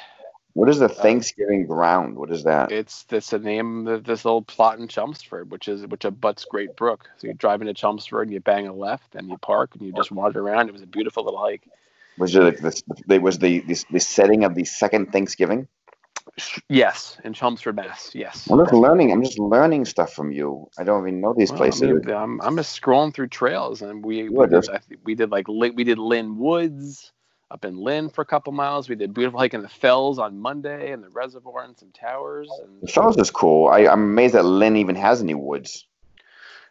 [0.55, 2.17] What is the uh, Thanksgiving ground?
[2.17, 2.73] What is that?
[2.73, 6.77] it's this the name of this little plot in Chelmsford, which is which abuts Great
[6.77, 7.09] Brook.
[7.17, 9.93] So you drive into Chelmsford, and you bang a left, and you park, and you
[9.93, 10.69] just wander around.
[10.69, 11.63] It was a beautiful little hike.
[12.19, 12.83] Was it like this?
[13.09, 15.69] It was the, the the setting of the second Thanksgiving.
[16.69, 18.15] Yes, in Chelmsford, Mass.
[18.15, 18.49] Yes.
[18.51, 19.11] I'm just learning.
[19.13, 20.69] I'm just learning stuff from you.
[20.79, 21.83] I don't even know these Well, places.
[21.83, 24.65] I mean, I'm, I'm just scrolling through trails, and we we did,
[25.05, 27.13] we did like we did Lynn Woods
[27.53, 28.89] up in Lynn for a couple miles.
[28.89, 32.49] We did beautiful hike in the Fells on Monday, and the reservoir and some towers.
[32.81, 33.69] the Fells is cool.
[33.69, 35.87] I, I'm amazed that Lynn even has any woods.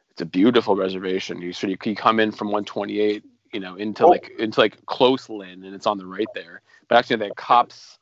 [0.09, 1.39] it's a beautiful reservation.
[1.41, 4.09] You so you can come in from 128, you know, into Oh.
[4.09, 6.61] like into like close Lynn, and it's on the right there.
[6.87, 7.99] But actually, the cops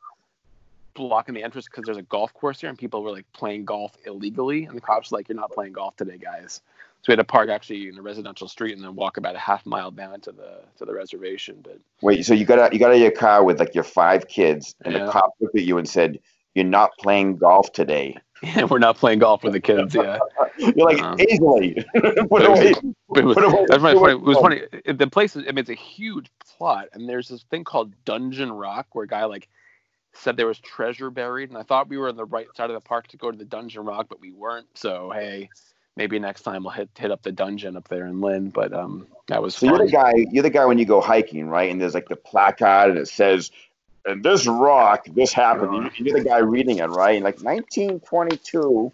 [0.94, 3.96] blocking the entrance because there's a golf course here, and people were like playing golf
[4.06, 6.62] illegally, and the cops were like, "You're not playing golf today, guys."
[7.02, 9.38] So we had to park actually in a residential street and then walk about a
[9.38, 11.60] half mile down to the to the reservation.
[11.62, 13.84] But Wait, so you got out, you got out of your car with like your
[13.84, 15.06] five kids, and Yeah.
[15.06, 16.18] the cop looked at you and said,
[16.54, 19.94] "You're not playing golf today." And we're not playing golf with the kids.
[19.94, 20.18] Yeah,
[20.58, 21.14] You're like Uh.
[21.28, 21.84] easily.
[21.94, 22.72] Put It was- away-
[23.16, 24.12] it was, put away- that's funny, funny.
[24.12, 24.62] It was funny.
[24.94, 28.50] The place is, I mean, it's a huge plot, and there's this thing called Dungeon
[28.50, 29.48] Rock where a guy like
[30.14, 32.74] said there was treasure buried, and I thought we were on the right side of
[32.74, 34.66] the park to go to the dungeon rock, but we weren't.
[34.74, 35.50] So hey,
[36.00, 38.48] maybe next time we'll hit hit up the dungeon up there in Lynn.
[38.48, 39.76] But um, that was So fun.
[39.76, 40.12] you're the guy.
[40.32, 41.70] You're the guy when you go hiking, right?
[41.70, 43.50] And there's like the placard, and it says,
[44.06, 47.16] "And this rock, this happened." You- You're the guy reading it, right?
[47.16, 48.90] And like 1922.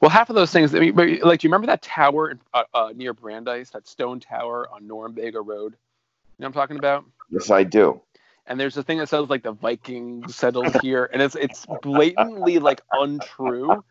[0.00, 0.74] Well, half of those things.
[0.74, 4.20] I mean, like, do you remember that tower in, uh, uh, near Brandeis, that stone
[4.20, 5.72] tower on Norumbega Road?
[5.72, 7.04] You know what I'm talking about?
[7.30, 8.00] Yes, I do.
[8.50, 12.58] And there's a thing that says like the Vikings settled here, and it's it's blatantly
[12.58, 13.84] like untrue.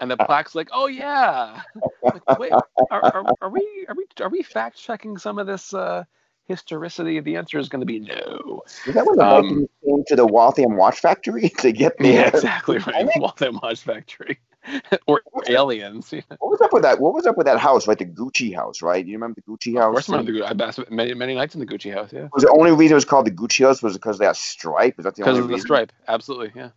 [0.00, 1.60] And the plaque's like, "Oh yeah,
[2.02, 5.74] like, wait, are, are, are we are we are we fact checking some of this
[5.74, 6.04] uh,
[6.46, 7.20] historicity?
[7.20, 8.62] The answer is going to be no.
[8.86, 12.08] Is that when the Um, Vikings came to the Waltham Watch Factory to get the?
[12.08, 13.06] Yeah, exactly right.
[13.16, 14.38] Waltham Watch Factory
[15.06, 16.12] or aliens.
[16.12, 16.20] Yeah.
[16.38, 17.00] What was up with that?
[17.00, 17.98] What was up with that house, right?
[17.98, 19.04] The Gucci house, right?
[19.04, 20.06] You remember the Gucci house?
[20.06, 22.12] course, I'm the, I passed many many nights in the Gucci house.
[22.12, 22.28] Yeah.
[22.32, 24.98] Was the only reason it was called the Gucci house was because of that stripe?
[24.98, 25.32] Is that the only?
[25.32, 25.66] because of the reason?
[25.66, 25.92] stripe.
[26.08, 26.70] Absolutely, yeah.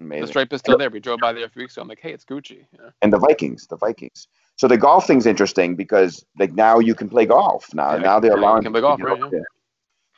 [0.00, 0.22] Amazing.
[0.22, 0.90] The stripe is still there.
[0.90, 1.82] We drove by there a few weeks ago.
[1.82, 2.66] I'm like, hey, it's Gucci.
[2.72, 2.90] Yeah.
[3.00, 4.28] and the Vikings, the Vikings.
[4.56, 7.72] So the golf thing's interesting because like now you can play golf.
[7.74, 9.46] Now Yeah, now they're yeah, you allowing can play golf, right, there.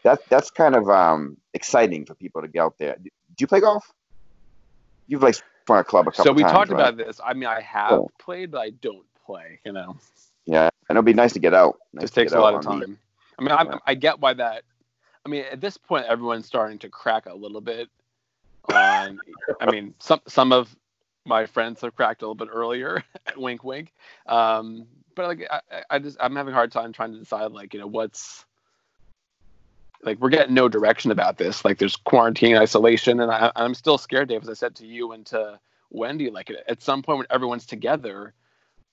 [0.04, 2.96] That that's kind of um exciting for people to get out there.
[3.02, 3.92] Do you play golf?
[5.06, 5.36] You've like
[5.76, 6.80] a club a couple So we times, talked right?
[6.80, 7.20] about this.
[7.22, 9.60] I mean, I have played, but I don't play.
[9.66, 9.96] You know,
[10.46, 11.78] Yeah, and it'd be nice to get out.
[11.92, 12.98] Nice just takes a lot of on the- time.
[13.38, 13.78] I mean, I, Yeah.
[13.86, 14.62] I get why that.
[15.24, 17.88] I mean, at this point, everyone's starting to crack a little bit.
[18.72, 19.18] On,
[19.60, 20.74] I mean, some some of
[21.24, 23.02] my friends have cracked a little bit earlier.
[23.36, 23.92] wink, wink.
[24.26, 27.74] Um, but like, I- I just I'm having a hard time trying to decide like,
[27.74, 28.44] you know, what's
[30.02, 31.64] like we're getting no direction about this.
[31.64, 34.42] Like, there's quarantine, isolation, and I, I'm still scared, Dave.
[34.42, 35.58] As I said to you and to
[35.90, 38.34] Wendy, like at some point when everyone's together,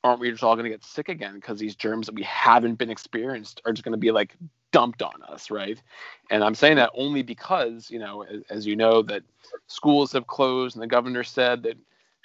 [0.03, 2.75] aren't we just all going to get sick again because these germs that we haven't
[2.75, 4.35] been experienced are just going to be like
[4.71, 5.81] dumped on us, right?
[6.29, 9.23] And I'm saying that only because, you know, as, as you know, that
[9.67, 11.77] schools have closed and the governor said that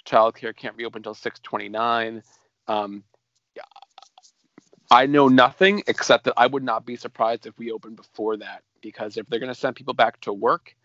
[0.05, 2.21] childcare can't reopen until 629.
[2.67, 3.03] Um,
[4.91, 8.61] I know nothing except that I would not be surprised if we open before that
[8.81, 10.75] because if they're going to send people back to work,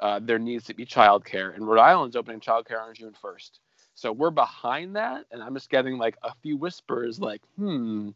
[0.00, 1.54] uh, there needs to be childcare.
[1.54, 3.50] And Rhode Island's opening childcare on June 1st.
[3.94, 8.10] So we're behind that, and I'm just getting like a few whispers, like, hmm,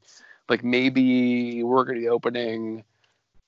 [0.48, 2.82] like maybe we're going to be opening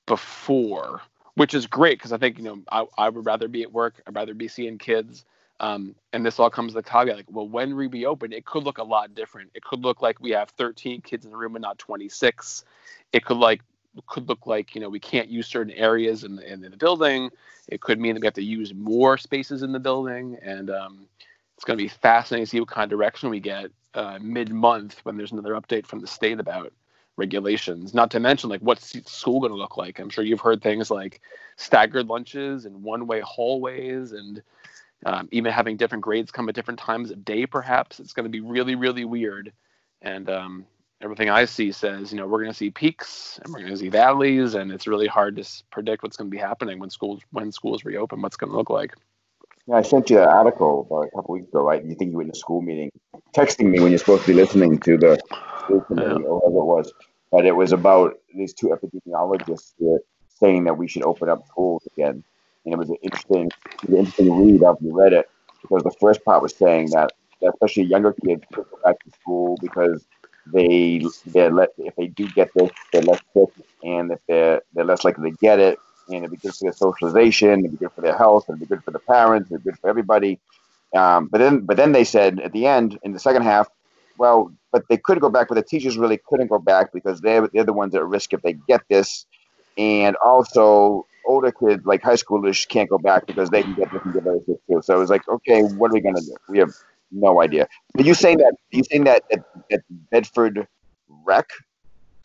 [0.07, 1.03] before,
[1.35, 4.01] which is great because I think you know I, I would rather be at work,
[4.07, 5.25] I'd rather be seeing kids,
[5.61, 8.65] um, and this all comes to the caveat, like, well, when we reopen, it could
[8.65, 9.51] look a lot different.
[9.55, 12.65] It could look like we have 13 kids in the room and not 26.
[13.13, 13.61] It could like
[14.07, 17.31] could look like you know we can't use certain areas in the, in the building.
[17.69, 21.07] It could mean that we have to use more spaces in the building, and um,
[21.57, 25.01] it's going to be fascinating to see what kind of direction we get uh, mid-month
[25.05, 26.73] when there's another update from the state about
[27.17, 27.93] regulations.
[27.95, 29.99] Not to mention like what's school going to look like.
[29.99, 31.21] I'm sure you've heard things like
[31.57, 34.43] staggered lunches and one-way hallways, and
[35.07, 37.47] um, even having different grades come at different times of day.
[37.47, 39.53] Perhaps it's going to be really, really weird.
[40.03, 40.67] And um,
[41.01, 43.79] everything I see says, you know, we're going to see peaks and we're going to
[43.79, 47.21] see valleys, and it's really hard to predict what's going to be happening when schools
[47.33, 48.23] when schools reopen.
[48.23, 48.95] What's going to look like.
[49.67, 51.85] Yeah, I sent you that article about a couple weeks ago, right?
[51.85, 52.91] You think you were in a school meeting,
[53.35, 55.21] texting me when you're supposed to be listening to the
[55.65, 56.93] school committee or whatever it was.
[57.31, 61.87] But it was about these two epidemiologists here saying that we should open up schools
[61.93, 62.25] again.
[62.65, 63.51] And it was an interesting,
[63.87, 65.31] an interesting read after you read it
[65.63, 69.11] because the first part was saying that, that especially younger kids should go back to
[69.21, 70.05] school because
[70.53, 73.49] they they're let if they do get this, they're less sick,
[73.83, 76.73] and if they're they're less likely to get it, and it'd be good for their
[76.73, 79.71] socialization, it'd be good for their health, it'd be good for the parents, it'd be
[79.71, 80.41] good for everybody.
[80.97, 83.69] Um, but then, but then they said at the end, in the second half,
[84.19, 87.49] well, but they could go back, but the teachers really couldn't go back because they're
[87.53, 89.27] they're the ones at risk if they get this,
[89.79, 94.03] and also older kids like high schoolers can't go back because they can get this
[94.05, 94.25] and get
[94.69, 94.81] too.
[94.83, 96.37] So it was like, okay, what are we gonna do?
[96.49, 96.71] We have
[97.11, 97.67] no idea.
[97.99, 98.53] Are you saying that?
[98.53, 100.67] Are you saying that that, that Bedford
[101.09, 101.49] Rec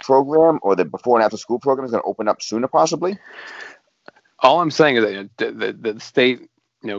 [0.03, 3.17] program or the before and after school program is going to open up sooner, possibly?
[4.39, 6.41] All I'm saying is that the, the, the state,
[6.83, 6.89] you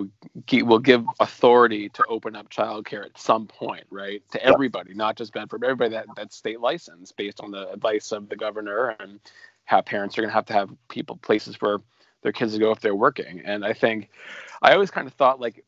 [0.51, 4.23] know, will give authority to open up childcare at some point, right?
[4.33, 4.53] To Yeah.
[4.53, 8.29] everybody, not just Bedford, but everybody that that's state license based on the advice of
[8.29, 9.21] the governor and
[9.65, 11.83] how parents are going to have to have people places for
[12.23, 13.41] their kids to go if they're working.
[13.45, 14.09] And I think
[14.63, 15.65] I always kind of thought like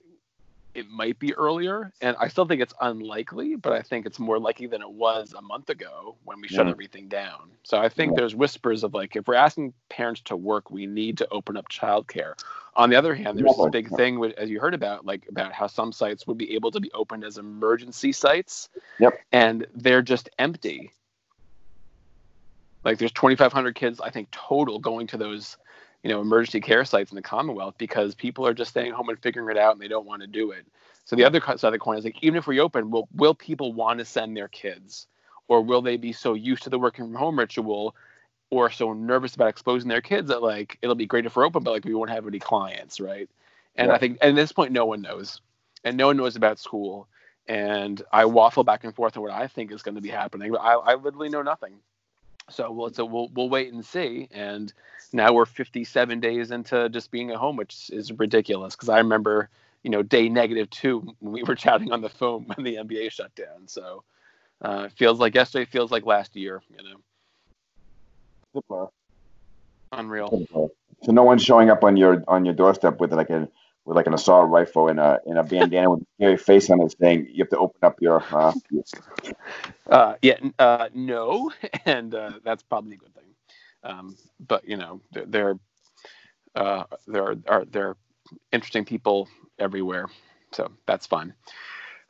[0.78, 4.38] it might be earlier, and I still think it's unlikely, but I think it's more
[4.38, 6.72] likely than it was a month ago when we shut Yeah.
[6.72, 7.50] everything down.
[7.64, 8.20] So I think Yeah.
[8.20, 11.68] there's whispers of like if we're asking parents to work, we need to open up
[11.68, 12.34] childcare.
[12.76, 15.66] On the other hand, there's this big thing as you heard about, like about how
[15.66, 18.68] some sites would be able to be opened as emergency sites.
[19.00, 19.18] Yep.
[19.32, 20.92] And they're just empty.
[22.84, 25.56] Like there's 2,500 kids, I think, total going to those
[26.02, 29.18] you know emergency care sites in the Commonwealth because people are just staying home and
[29.18, 30.66] figuring it out and they don't want to do it.
[31.04, 33.34] So the other side of the coin is like even if we open, will will
[33.34, 35.06] people want to send their kids,
[35.48, 37.94] or will they be so used to the working from home ritual,
[38.50, 41.62] or so nervous about exposing their kids that like it'll be great if we're open,
[41.62, 43.28] but like we won't have any clients, right?
[43.76, 43.94] And Yeah.
[43.94, 45.40] I think at this point, no one knows,
[45.84, 47.08] and no one knows about school.
[47.46, 50.52] And I waffle back and forth on what I think is going to be happening,
[50.52, 51.80] but I, I literally know nothing.
[52.50, 54.28] So we'll so we'll we'll wait and see.
[54.30, 54.72] And
[55.12, 58.74] now we're 57 days into just being at home, which is ridiculous.
[58.74, 59.48] Because I remember,
[59.82, 63.12] you know, day negative two when we were chatting on the phone when the NBA
[63.12, 63.66] shut down.
[63.66, 64.04] So
[64.62, 66.62] uh, it feels like yesterday, feels like last year.
[66.70, 66.94] You
[68.70, 68.90] know,
[69.92, 70.46] unreal.
[71.02, 73.48] So no one's showing up on your on your doorstep with like a
[73.88, 76.82] with like an assault rifle and a in a bandana with a scary face on
[76.82, 78.52] it saying you have to open up your uh,
[79.90, 81.52] Uh, yeah, uh, no,
[81.86, 83.24] and uh, that's probably a good thing.
[83.84, 85.58] Um, but you know, they're,
[86.56, 87.96] uh, there are there are
[88.52, 90.06] interesting people everywhere,
[90.52, 91.34] so that's fun.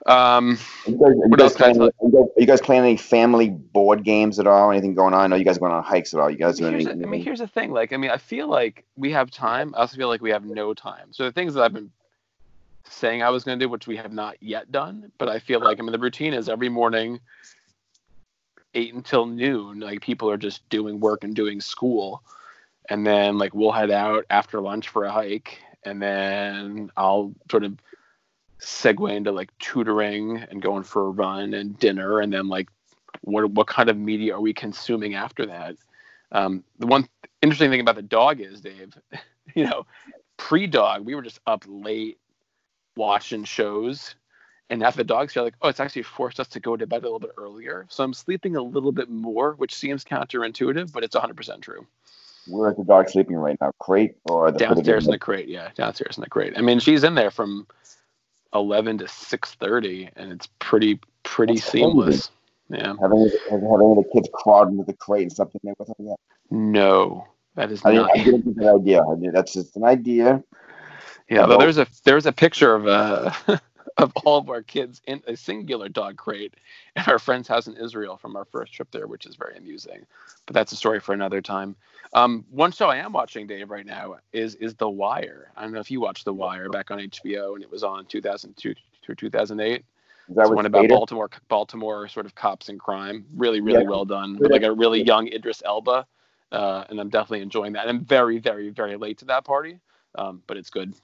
[0.06, 2.64] Um, Are you guys, are you guys else can I playing, are you guys, are
[2.64, 4.70] playing any family board games at all?
[4.70, 5.20] Anything going on?
[5.20, 6.30] I know you guys going on hikes at all?
[6.30, 7.04] You guys doing anything?
[7.04, 7.72] I mean, here's the thing.
[7.72, 9.74] Like, I mean, I feel like we have time.
[9.74, 11.12] I also feel like we have no time.
[11.12, 11.90] So the things that I've been
[12.90, 15.60] saying I was going to do, which we have not yet done, but I feel
[15.60, 17.20] like I mean the routine is every morning,
[18.74, 19.80] eight until noon.
[19.80, 22.22] Like people are just doing work and doing school,
[22.88, 27.64] and then like we'll head out after lunch for a hike, and then I'll sort
[27.64, 27.78] of
[28.60, 32.68] segue into like tutoring and going for a run and dinner, and then like
[33.22, 35.76] what what kind of media are we consuming after that?
[36.32, 37.08] Um, the one
[37.42, 38.96] interesting thing about the dog is, Dave,
[39.54, 39.86] you know,
[40.36, 42.18] pre-dog, we were just up late
[42.96, 44.14] watching shows,
[44.70, 47.02] and after the dogs are like, oh, it's actually forced us to go to bed
[47.02, 47.86] a little bit earlier.
[47.88, 51.86] So I'm sleeping a little bit more, which seems counterintuitive, but it's 100% true.
[52.46, 53.72] Where is the dog sleeping right now?
[53.78, 56.54] Crate or the Downstairs in the crate, yeah, downstairs in the crate.
[56.56, 57.66] I mean, she's in there from
[58.54, 62.30] 11 to 6:30, and it's pretty pretty That's seamless.
[62.70, 62.94] Yeah.
[63.00, 65.60] Have any, have, have any of the kids crawled into the crate and stuff in
[65.64, 66.18] there with them yet?
[66.50, 68.18] No, that is I didn't, not.
[68.18, 69.02] I didn't get that idea.
[69.02, 70.42] I mean, that's just an idea.
[71.30, 73.32] Yeah, but there's a there's a picture of uh
[73.98, 76.54] of all of our kids in a singular dog crate
[76.96, 80.06] at our friend's house in Israel from our first trip there, which is very amusing.
[80.46, 81.76] But that's a story for another time.
[82.14, 85.50] Um, one show I am watching, Dave, right now is is The Wire.
[85.56, 88.06] I don't know if you watched The Wire back on HBO, and it was on
[88.06, 89.84] 2002 through 2008.
[90.28, 90.88] Is that It's one about Spader?
[90.90, 93.26] Baltimore Baltimore sort of cops and crime.
[93.36, 93.88] Really, really Yeah.
[93.88, 94.38] well done.
[94.38, 96.06] With like a really young Idris Elba,
[96.52, 97.86] uh, and I'm definitely enjoying that.
[97.88, 99.80] And I'm very, very, very late to that party,
[100.14, 100.94] um, but it's good.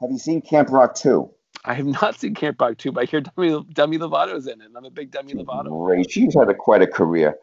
[0.00, 1.30] Have you seen Camp Rock 2?
[1.64, 4.66] I have not seen Camp Rock 2, but I hear Demi, Demi Lovato's in it.
[4.66, 5.70] and I'm a big Demi Lovato.
[5.86, 6.10] Great.
[6.10, 7.36] She's had a, quite a career.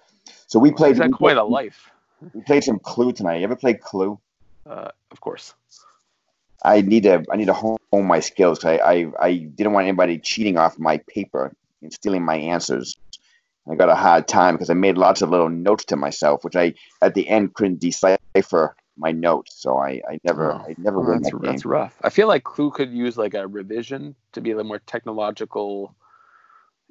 [0.48, 0.96] So we played.
[0.96, 1.90] She's had quite a life,
[2.34, 3.38] We played some Clue tonight.
[3.38, 4.20] You ever played Clue?
[4.70, 5.54] uh, of course.
[6.64, 7.24] I need to.
[7.32, 8.64] I need to hone my skills.
[8.64, 12.96] I, I I didn't want anybody cheating off my paper and stealing my answers.
[13.70, 16.56] I got a hard time because I made lots of little notes to myself, which
[16.56, 19.62] I at the end couldn't decipher my notes.
[19.62, 21.52] So I, I never Oh, I never Well, win that's, that game.
[21.52, 21.98] that's rough.
[22.04, 25.96] I feel like Clue could use like a revision to be a little more technological,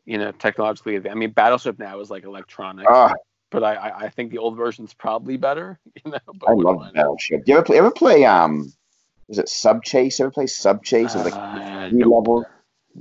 [0.05, 1.09] you know, technologically.
[1.09, 3.13] I mean, Battleship now is like electronic, Ah,
[3.51, 5.79] but I, I, I think the old version's probably better.
[6.05, 6.93] You know, but I love?
[6.95, 7.45] Battleship.
[7.45, 7.79] Do you ever play?
[7.79, 8.25] Ever play?
[8.25, 8.73] Um,
[9.29, 10.19] was it Sub Chase?
[10.21, 11.15] Ever play Sub Chase?
[11.15, 12.15] It was like Uh, three nope.
[12.15, 12.47] levels.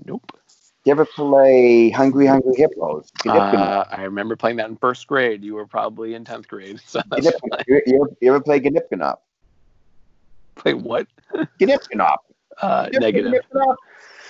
[0.05, 0.38] Nope.
[0.85, 3.11] You ever play Hungry Hungry Hippos?
[3.23, 5.43] Get up in- Uh, I remember playing that in first grade.
[5.43, 6.79] You were probably in tenth grade.
[6.87, 9.17] So that's Get up- you, ever, you ever play Gnip Gnop?
[10.55, 11.07] play what?
[11.59, 12.17] Gnip Gnop.
[12.61, 13.33] Uh, negative.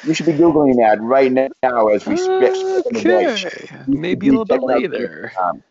[0.06, 2.54] You should be googling that right now as we speak.
[2.96, 4.92] Okay, maybe a little bit Check it out.
[4.92, 5.32] later.
[5.42, 5.64] Um,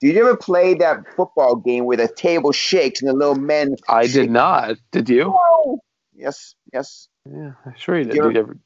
[0.00, 3.76] did you ever play that football game where the table shakes and the little men?
[3.88, 4.76] I shake- did not.
[4.92, 5.34] Did you?
[5.36, 5.80] Oh.
[6.14, 7.08] Yes, yes.
[7.30, 8.14] Yeah, sure you did.
[8.14, 8.56] You Did you ever-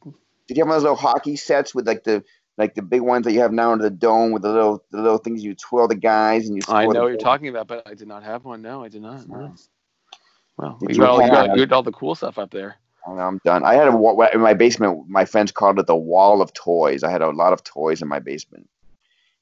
[0.53, 2.23] Did you have one of those little hockey sets with like the
[2.59, 5.01] like the big ones that you have now under the dome with the little the
[5.01, 6.62] little things you twirl the guys and you?
[6.68, 8.61] I know what you're talking about, but I did not have one.
[8.61, 9.26] No, I did not.
[9.26, 9.55] No.
[10.59, 12.51] Well, Did you got, all, you, got, have- you got all the cool stuff up
[12.51, 12.76] there.
[13.09, 13.64] I'm done.
[13.64, 15.09] I had a in my basement.
[15.09, 17.03] My friends called it the wall of toys.
[17.03, 18.68] I had a lot of toys in my basement,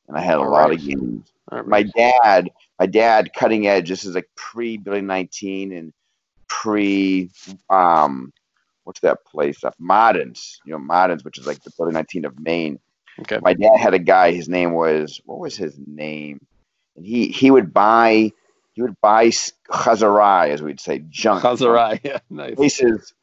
[0.06, 0.78] and I had a All lot right.
[0.78, 1.32] of games.
[1.50, 1.66] Right.
[1.66, 3.88] my dad, my dad, cutting edge.
[3.88, 5.92] This is like pre Building nineteen and
[6.46, 7.30] pre
[7.68, 8.32] um,
[8.84, 9.74] what's that place uh, up?
[9.78, 12.78] Marden's, you know, Marden's, which is like the Building nineteen of Maine.
[13.20, 13.38] Okay.
[13.42, 14.32] My dad had a guy.
[14.32, 16.40] His name was what was his name?
[16.96, 18.32] And he he would buy
[18.72, 21.42] he would buy chazarai, as we'd say, junk.
[21.44, 22.00] Chazarai.
[22.04, 22.54] Yeah, nice.
[22.54, 23.14] Places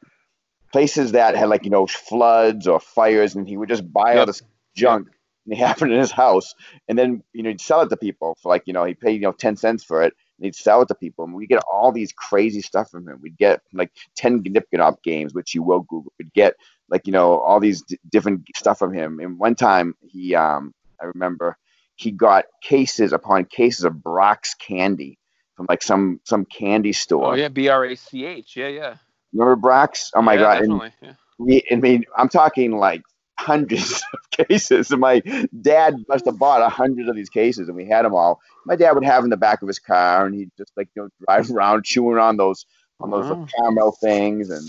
[0.72, 4.26] places that had like you know floods or fires, and he would just buy all
[4.26, 4.42] this
[4.74, 5.08] junk.
[5.44, 6.54] And it happened in his house,
[6.88, 9.12] and then you know he'd sell it to people for like you know he'd pay
[9.12, 11.24] you know ten cents for it, he'd sell it to people.
[11.24, 13.18] And we get all these crazy stuff from him.
[13.22, 16.12] We'd get like 10 Gnip Gnop games, which you will Google.
[16.18, 16.56] We'd get
[16.88, 19.20] like, you know, all these d- different stuff from him.
[19.20, 21.56] And one time he, um, I remember
[21.96, 25.18] he got cases upon cases of Brach's candy
[25.56, 27.32] from like some, some candy store.
[27.32, 28.56] Oh yeah, B R A C H.
[28.56, 28.96] Yeah, yeah.
[29.32, 30.10] Remember Brach's?
[30.14, 30.62] Oh my Yeah, God.
[30.62, 30.92] And Definitely.
[31.02, 31.12] Yeah.
[31.38, 33.02] we, I mean, I'm talking like
[33.38, 34.90] hundreds of cases.
[34.90, 35.20] And my
[35.60, 38.40] dad must have bought a hundred of these cases, and we had them all.
[38.66, 41.02] My dad would have in the back of his car, and he'd just like you
[41.02, 42.66] know drive around chewing on those
[43.00, 43.46] on those Wow.
[43.56, 44.64] caramel things and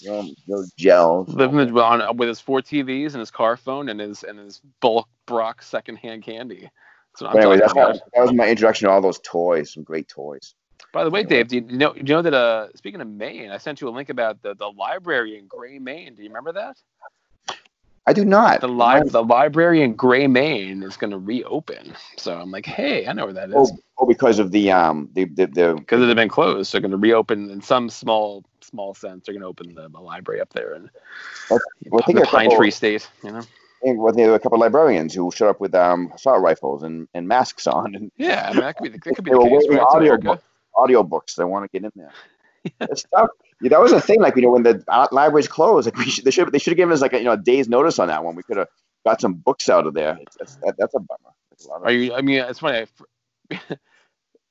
[0.00, 1.28] you know those gels.
[1.28, 4.60] Living with- on, with his four TVs and his car phone and his and his
[4.80, 6.60] bulk Brach secondhand candy.
[7.12, 8.00] That's what I'm But anyway, that's my, about.
[8.14, 9.74] that was my introduction to all those toys.
[9.74, 10.54] Some great toys.
[10.92, 13.08] By the way, Dave, do you, you know do you know that uh speaking of
[13.08, 16.14] Maine, I sent you a link about the, the library in Gray, Maine.
[16.14, 16.76] Do you remember that?
[18.06, 18.60] I do not.
[18.60, 21.94] The li- the library in Gray, Maine is going to reopen.
[22.18, 25.08] So I'm like, hey, I know where that Oh, is oh, because of the um
[25.12, 26.70] the the, the because it had been closed.
[26.70, 29.24] So they're going to reopen in some small small sense.
[29.26, 30.90] They're going to open the, the library up there and
[31.48, 33.08] Well, the a Pine couple- Tree State.
[33.22, 33.42] You know.
[33.82, 37.06] well, there were a couple of librarians who showed up with um assault rifles and,
[37.14, 39.38] and masks on and Yeah, I mean that could be the, that could be the
[39.38, 39.52] case.
[39.52, 39.82] waving Right?
[39.82, 40.42] It's audio America.
[40.74, 41.34] audiobooks.
[41.36, 42.12] They want to get in there.
[42.80, 43.28] It's tough.
[43.60, 44.20] Yeah, that was a thing.
[44.20, 46.72] Like you know, when the uh, libraries closed, like we should, they should they should
[46.72, 48.34] have given us like a, you know a day's notice on that one.
[48.34, 48.68] We could have
[49.06, 50.18] got some books out of there.
[50.20, 51.34] It's, that's, that, that's a bummer.
[51.70, 52.14] A of- Are you?
[52.14, 52.86] I mean, it's funny.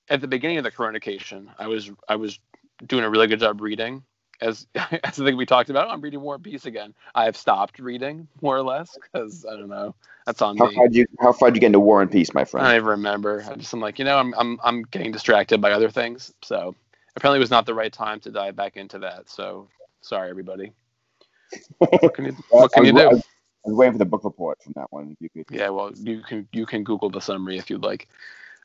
[0.09, 2.39] At the beginning of the coronication, I was I was
[2.85, 4.03] doing a really good job reading.
[4.41, 4.65] As
[5.03, 6.93] as the thing we talked about, "Oh, I'm reading War and Peace again.
[7.13, 9.93] I have stopped reading more or less because I don't know.
[10.25, 10.75] That's on how me.
[10.75, 12.65] far did you how far did you get into War and Peace, my friend?
[12.65, 13.43] I don't even remember.
[13.47, 16.33] I'm just I'm like, you know, I'm I'm I'm getting distracted by other things.
[16.41, 16.75] So
[17.15, 19.29] apparently, it was not the right time to dive back into that.
[19.29, 19.67] So
[20.01, 20.71] sorry, everybody.
[21.77, 23.21] What can you What can I you do?
[23.65, 25.15] I was waiting for the book report from that one.
[25.19, 25.45] You could.
[25.49, 28.07] Yeah, well, you can you can Google the summary if you'd like.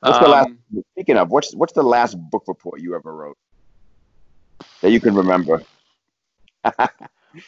[0.01, 0.49] What's the last?
[0.49, 3.37] Um, Speaking of, what's what's the last book report you ever wrote
[4.81, 5.63] that you can remember?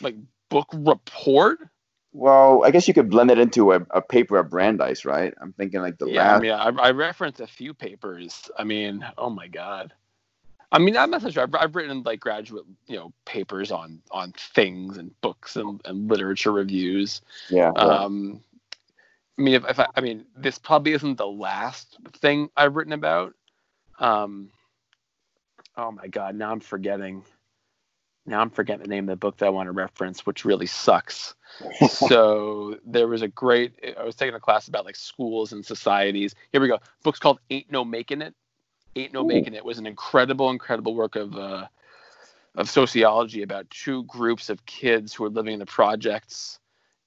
[0.00, 0.16] like
[0.48, 1.60] book report?
[2.12, 5.32] Well, I guess you could blend it into a, a paper at Brandeis, right?
[5.40, 6.42] I'm thinking like the yeah, I last.
[6.42, 8.50] mean, I, I referenced a few papers.
[8.58, 9.92] I mean, oh my god.
[10.70, 11.44] I mean, I'm not so sure.
[11.44, 16.08] I've, I've written like graduate, you know, papers on on things and books and, and
[16.08, 17.22] literature reviews.
[17.48, 17.70] yeah.
[17.70, 18.42] Um,
[19.38, 22.92] I mean, if, if I, I mean, this probably isn't the last thing I've written
[22.92, 23.34] about.
[23.98, 24.50] Um,
[25.76, 27.24] oh my god, now I'm forgetting.
[28.26, 30.66] Now I'm forgetting the name of the book that I want to reference, which really
[30.66, 31.34] sucks.
[31.88, 33.72] so there was a great.
[33.98, 36.34] I was taking a class about like schools and societies.
[36.52, 36.78] Here we go.
[37.02, 38.34] Book's called "Ain't No Making It."
[38.98, 39.28] "Ain't No Ooh.
[39.28, 41.66] Making It" was an incredible, incredible work of uh,
[42.54, 46.58] of sociology about two groups of kids who were living in the projects.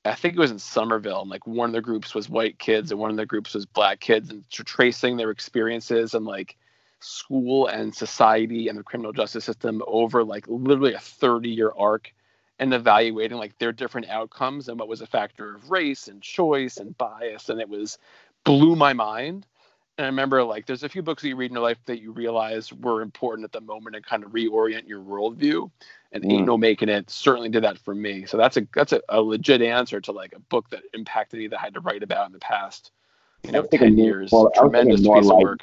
[0.04, 2.92] I think it was in Somerville, and like one of the groups was white kids,
[2.92, 6.58] and one of the groups was black kids, and tr- tracing their experiences and like
[7.02, 12.14] school and society and the criminal justice system over like literally a 30 year arc
[12.60, 16.78] and evaluating like their different outcomes and what was a factor of race and choice
[16.78, 17.98] and bias and it was
[18.44, 19.48] blew my mind
[20.02, 22.02] and i remember like there's a few books that you read in your life that
[22.02, 25.70] you realize were important at the moment and kind of reorient your worldview
[26.12, 26.48] and ain't Mm.
[26.48, 28.26] no making it certainly did that for me.
[28.26, 31.48] So that's a that's a, a legit answer to like a book that impacted me
[31.48, 32.92] that i had to write about in the past
[33.44, 34.32] you know I was thinking 10 more- years.
[34.32, 35.60] well, I was thinking tremendous piece of like- work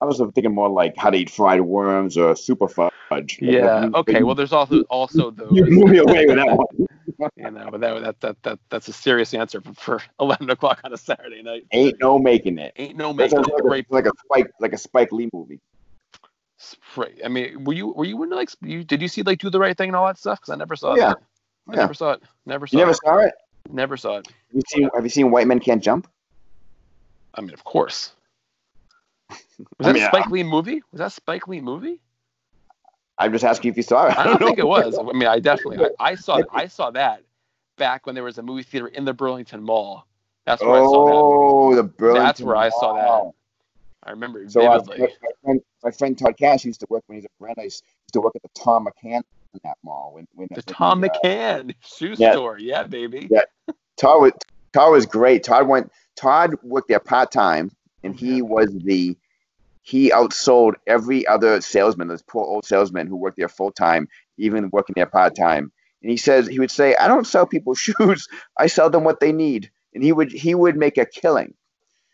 [0.00, 3.38] I was thinking more like how to eat fried worms or super fudge.
[3.40, 6.86] yeah okay well there's also also those you blew me away with that one.
[7.36, 10.80] you know, but that, that, that, that that's a serious answer for, for 11 o'clock
[10.84, 11.64] on a Saturday night.
[11.72, 12.72] Ain't no making it.
[12.76, 15.60] Ain't no making it like like a Spike like a Spike Lee movie.
[16.96, 17.20] Right.
[17.24, 19.58] I mean, were you were you into like you did you see like do the
[19.60, 20.40] right thing and all that stuff?
[20.40, 21.08] Because I never saw yeah.
[21.08, 21.18] that.
[21.68, 21.80] I Yeah.
[21.80, 22.22] never saw it.
[22.46, 22.98] Never saw You never it.
[23.04, 23.34] saw it?
[23.70, 24.26] Never saw it.
[24.26, 26.08] Have you seen Have you seen White Men Can't Jump?
[27.34, 28.12] I mean, of course.
[29.58, 30.82] Was I that mean, a Spike Lee movie?
[30.92, 32.00] Was that a Spike Lee movie?
[33.18, 34.18] I'm just asking if you saw it.
[34.18, 34.64] I don't think know.
[34.64, 34.98] it was.
[34.98, 37.22] I mean, I definitely I, I saw I saw that
[37.76, 40.06] back when there was a movie theater in the Burlington Mall.
[40.46, 41.12] That's where I saw that.
[41.14, 42.24] Oh, the Burlington.
[42.24, 43.32] That's where I saw that.
[44.06, 44.98] I remember it So uh, vividly.
[44.98, 47.62] my, my friend, my friend Todd Cash used to work when he was at I
[47.64, 47.82] Used
[48.12, 49.22] to work at the Thom McAn
[49.54, 50.12] in that mall.
[50.14, 52.32] When, when the when Thom he, uh, McAn shoe yeah.
[52.32, 52.58] store.
[52.58, 53.28] Yeah, baby.
[53.30, 53.42] Yeah.
[53.96, 54.32] Todd was
[54.72, 55.44] Todd was great.
[55.44, 55.90] Todd went.
[56.16, 57.70] Todd worked there part time,
[58.02, 59.16] and he was the
[59.86, 62.08] he outsold every other salesman.
[62.08, 64.08] This poor old salesman who worked there full time,
[64.38, 65.70] even working there part time.
[66.02, 68.26] And he says he would say, "I don't sell people shoes.
[68.58, 71.54] I sell them what they need." And he would he would make a killing.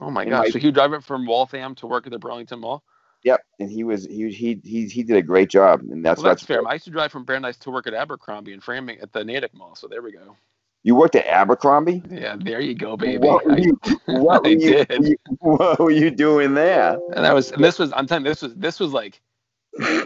[0.00, 0.44] Oh my And gosh!
[0.46, 2.82] like- so he would drive it from Waltham to work at the Burlington Mall.
[3.22, 3.40] Yep.
[3.60, 5.80] And he was he he he he did a great job.
[5.82, 6.66] And that's well, that's fair.
[6.66, 9.54] I used to drive from Brandeis to work at Abercrombie and Framing at the Natick
[9.54, 9.76] Mall.
[9.76, 10.36] So there we go.
[10.82, 12.02] You worked at Abercrombie.
[12.10, 13.18] Yeah, there you go, baby.
[13.18, 15.16] What were you, what were I you, did.
[15.40, 16.98] what were you doing there?
[17.14, 19.20] and that was and this was I'm telling you, this was this was like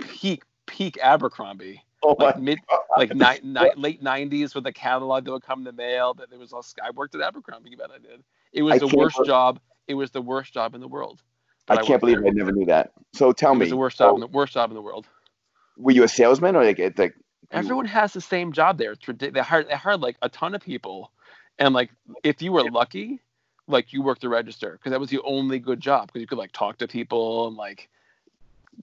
[0.08, 1.80] peak peak Abercrombie.
[2.02, 2.58] Oh Like mid
[2.98, 6.28] like ni- ni- late nineties with a catalog that would come in the mail that
[6.28, 8.22] there was all I worked at Abercrombie, you bet I did.
[8.52, 9.60] It was I the worst believe- job.
[9.86, 11.22] It was the worst job in the world.
[11.68, 12.28] I But can't believe there.
[12.28, 12.92] I never knew that.
[13.12, 13.58] So tell me.
[13.58, 15.06] It me, was the worst job in the worst job in the world.
[15.76, 17.14] were you a salesman or like, it's like
[17.50, 18.94] Everyone has the same job there.
[19.06, 21.10] They hired they hired like a ton of people,
[21.58, 21.90] and like
[22.22, 23.20] if you were lucky,
[23.66, 26.38] like you worked the register because that was the only good job because you could
[26.38, 27.88] like talk to people and like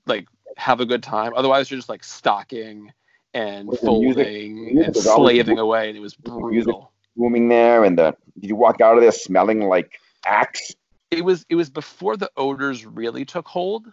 [0.05, 1.34] like have a good time.
[1.36, 2.91] Otherwise, you're just like stocking
[3.34, 6.91] and Was folding music and was slaving away, and it was brutal.
[7.16, 7.84] booming there?
[7.84, 10.74] And the did you walk out of there smelling like axe?
[11.09, 13.91] It was it was before the odors really took hold.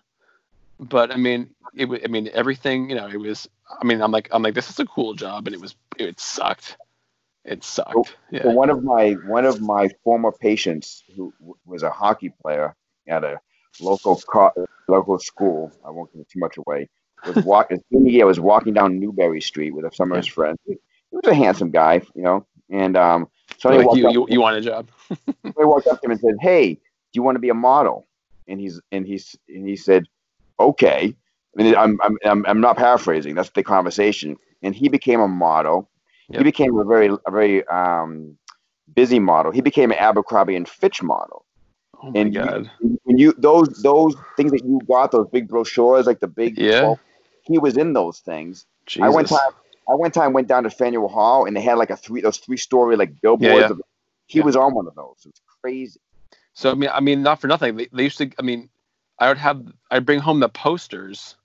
[0.80, 1.88] But I mean, it.
[2.04, 2.90] I mean, everything.
[2.90, 3.48] You know, it was.
[3.80, 5.74] I mean, I'm like, I'm like, this is a cool job, and it was.
[5.98, 6.76] It sucked.
[7.44, 8.16] It sucked.
[8.30, 8.42] Yeah.
[8.42, 11.32] So one of my one of my former patients who
[11.64, 12.76] was a hockey player
[13.08, 13.40] at a
[13.80, 14.52] local co-
[14.88, 15.72] local school.
[15.84, 16.88] I won't give it too much away.
[17.26, 20.58] Was walk his senior year was walking down Newbury Street with some of his friends.
[20.66, 20.76] He
[21.10, 24.40] was a handsome guy, you know, and um, somebody Like walked you, up, you, you
[24.40, 24.90] want a job?
[25.08, 26.80] somebody walked up to him and said, "Hey, do
[27.14, 28.06] you want to be a model?"
[28.46, 30.06] And he's and he's and he said,
[30.58, 31.14] "Okay."
[31.58, 33.34] I mean, I'm I'm I'm, not paraphrasing.
[33.34, 34.36] That's the conversation.
[34.62, 35.88] And he became a model.
[36.30, 38.36] He became a very a very um,
[38.94, 39.50] busy model.
[39.50, 41.44] He became an Abercrombie and Fitch model.
[42.02, 42.70] Oh my And you- god.
[43.02, 46.94] When you those those things that you got, those big brochures, like the big Yeah.
[47.42, 48.66] he was in those things.
[48.86, 49.06] Jesus.
[49.06, 49.40] I went time
[49.88, 52.38] I one time went down to Faneuil Hall and they had like a three those
[52.38, 53.42] three story like billboards.
[53.52, 53.70] Yeah, yeah.
[53.70, 53.80] Of,
[54.26, 54.44] he Yeah.
[54.44, 55.16] was on one of those.
[55.24, 56.00] It was crazy.
[56.52, 57.76] So I mean, I mean, not for nothing.
[57.76, 58.30] They, they used to.
[58.38, 58.68] I mean,
[59.18, 59.66] I would have.
[59.90, 61.36] I'd bring home the posters.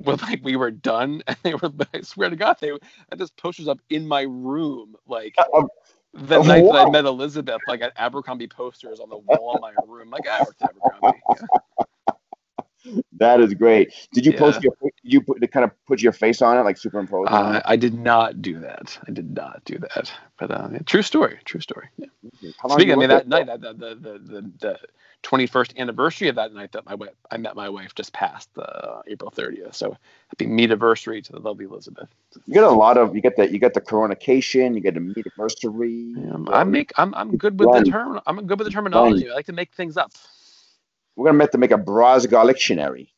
[0.00, 1.72] With like we were done, and they were.
[1.94, 2.72] I swear to God, they
[3.10, 5.62] had this posters up in my room, like Uh,
[6.14, 7.62] the of night that I met Elizabeth.
[7.66, 10.10] Like at Abercrombie posters on the wall in my room.
[10.10, 11.22] Like I worked at Abercrombie.
[11.30, 11.46] Yeah.
[13.18, 13.92] That is great.
[14.12, 14.72] Did you post your
[15.02, 17.28] you put to kind of put your face on it, like superimpose?
[17.28, 18.98] Uh, I did not do that.
[19.06, 20.12] I did not do that.
[20.38, 21.38] But uh, yeah, true story.
[21.44, 21.88] True story.
[21.96, 22.06] Yeah.
[22.64, 24.78] long Speaking, I mean, that night, that the the the, the, the
[25.22, 29.02] 21st anniversary of that night that my wife, I met my wife just passed uh,
[29.06, 29.74] April 30th.
[29.74, 29.96] So
[30.28, 32.08] happy meet anniversary to the lovely Elizabeth.
[32.46, 35.00] You get a lot of you get the you get the coronication, you get the
[35.00, 36.14] meet anniversary.
[36.32, 37.84] Um, I make I'm I'm good with Run.
[37.84, 38.20] the term.
[38.26, 39.30] I'm good with the terminology.
[39.30, 40.12] I like to make things up.
[41.16, 43.12] We're gonna have to make a Brosgol dictionary.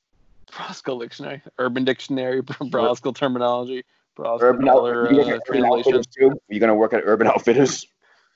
[0.51, 3.85] Brosco dictionary, urban dictionary, Brosco terminology,
[4.17, 6.39] Brosco Urban, Out- dollar you work uh, translation.
[6.49, 7.87] You're gonna work at Urban Outfitters.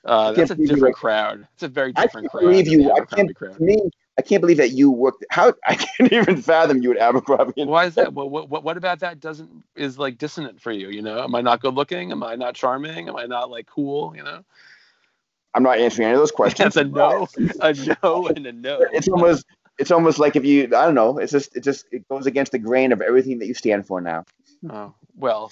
[0.05, 1.45] Uh, that's a different crowd.
[1.55, 2.45] It's a very different crowd.
[2.45, 2.67] I can't crowd.
[2.67, 2.91] believe you.
[2.91, 3.35] I can't.
[3.35, 3.59] crowd.
[3.59, 3.77] Me,
[4.17, 5.25] I can't believe that you worked.
[5.29, 7.65] How I can't even fathom you at Abercrombie.
[7.65, 8.13] Why is that?
[8.13, 10.89] What, what what about that doesn't is like dissonant for you?
[10.89, 12.11] You know, am I not good looking?
[12.11, 13.09] Am I not charming?
[13.09, 14.15] Am I not like cool?
[14.15, 14.43] You know,
[15.55, 16.75] I'm not answering any of those questions.
[16.75, 17.27] that's a no,
[17.61, 17.73] a
[18.03, 18.79] no, and a no.
[18.93, 19.45] It's almost.
[19.79, 20.65] It's almost like if you.
[20.65, 21.17] I don't know.
[21.19, 21.55] It's just.
[21.55, 21.85] It just.
[21.91, 24.25] It goes against the grain of everything that you stand for now.
[24.69, 25.51] Oh, well,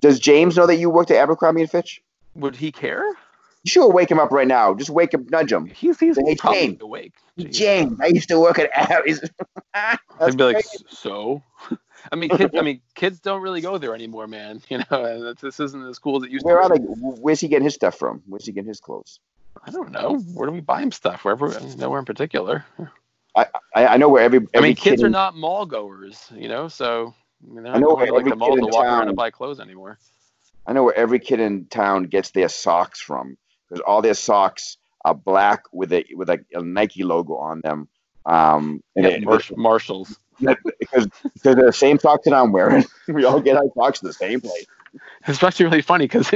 [0.00, 2.02] Does James know that you worked at Abercrombie and Fitch?
[2.34, 3.04] would he care?
[3.64, 4.74] You sure wake him up right now.
[4.74, 5.66] Just wake him, nudge him.
[5.66, 6.78] He's he's Hey, probably Jane.
[6.80, 7.12] awake.
[7.38, 7.52] Jeez.
[7.52, 9.28] James, I used to work at Abercrombie.
[9.74, 10.84] I'd be like, crazy.
[10.88, 11.42] so.
[12.10, 12.54] I mean, kids.
[12.56, 14.60] I mean, kids don't really go there anymore, man.
[14.68, 16.62] You know, and this isn't as cool as it used Where to.
[16.62, 16.80] are be.
[16.80, 16.86] they?
[16.86, 18.22] Where's he getting his stuff from?
[18.26, 19.20] Where's he getting his clothes?
[19.64, 20.16] I don't know.
[20.34, 21.24] Where do we buy him stuff?
[21.24, 22.64] Wherever, nowhere in particular.
[23.36, 24.38] I, I know where every.
[24.38, 27.14] every I mean, kids kid are not mall goers, you know, so
[27.48, 29.08] I mean, I know to like every the mall kid to in walk around town-
[29.08, 29.98] and buy clothes anymore.
[30.66, 33.36] I know where every kid in town gets their socks from
[33.68, 37.88] because all their socks are black with a with like a Nike logo on them.
[38.26, 40.18] Um, and Yeah, it- Marsh- Marshalls.
[40.78, 41.08] Because
[41.42, 42.84] they're the same socks that I'm wearing.
[43.08, 44.66] we all get our socks the same place.
[45.26, 46.30] It's actually really funny because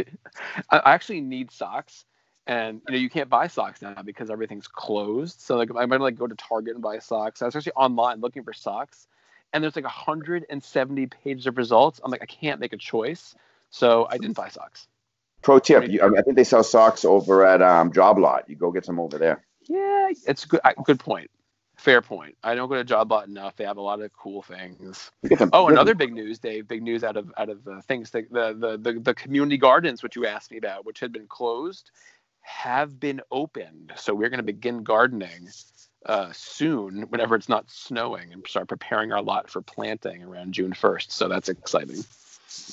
[0.71, 2.05] I actually need socks,
[2.47, 5.41] and you know you can't buy socks now because everything's closed.
[5.41, 7.43] So like I might like go to Target and buy socks.
[7.43, 9.09] I was actually online looking for socks,
[9.53, 12.01] and there's like 170 pages of results.
[12.03, 13.35] I'm like I can't make a choice,
[13.71, 14.89] so I didn't buy socks.
[15.43, 18.49] Pro tip: you, I, mean, I think they sell socks over at um, Job Lot.
[18.49, 19.45] You go get some over there.
[19.69, 20.61] Yeah, it's good.
[20.85, 21.31] Good point.
[21.87, 22.37] Fair point.
[22.43, 23.55] I don't go to Job Lot enough.
[23.55, 25.13] They have a lot of cool things.
[25.53, 26.67] Oh, another big news, Dave.
[26.67, 28.11] Big news out of out of uh, things.
[28.11, 31.29] The, the the the the community gardens, which you asked me about, which had been
[31.29, 31.93] closed,
[32.41, 33.93] have been opened.
[33.95, 35.49] So we're going to begin gardening
[36.07, 40.73] uh, soon, whenever it's not snowing, and start preparing our lot for planting around June
[40.73, 41.13] first.
[41.13, 42.05] So that's exciting.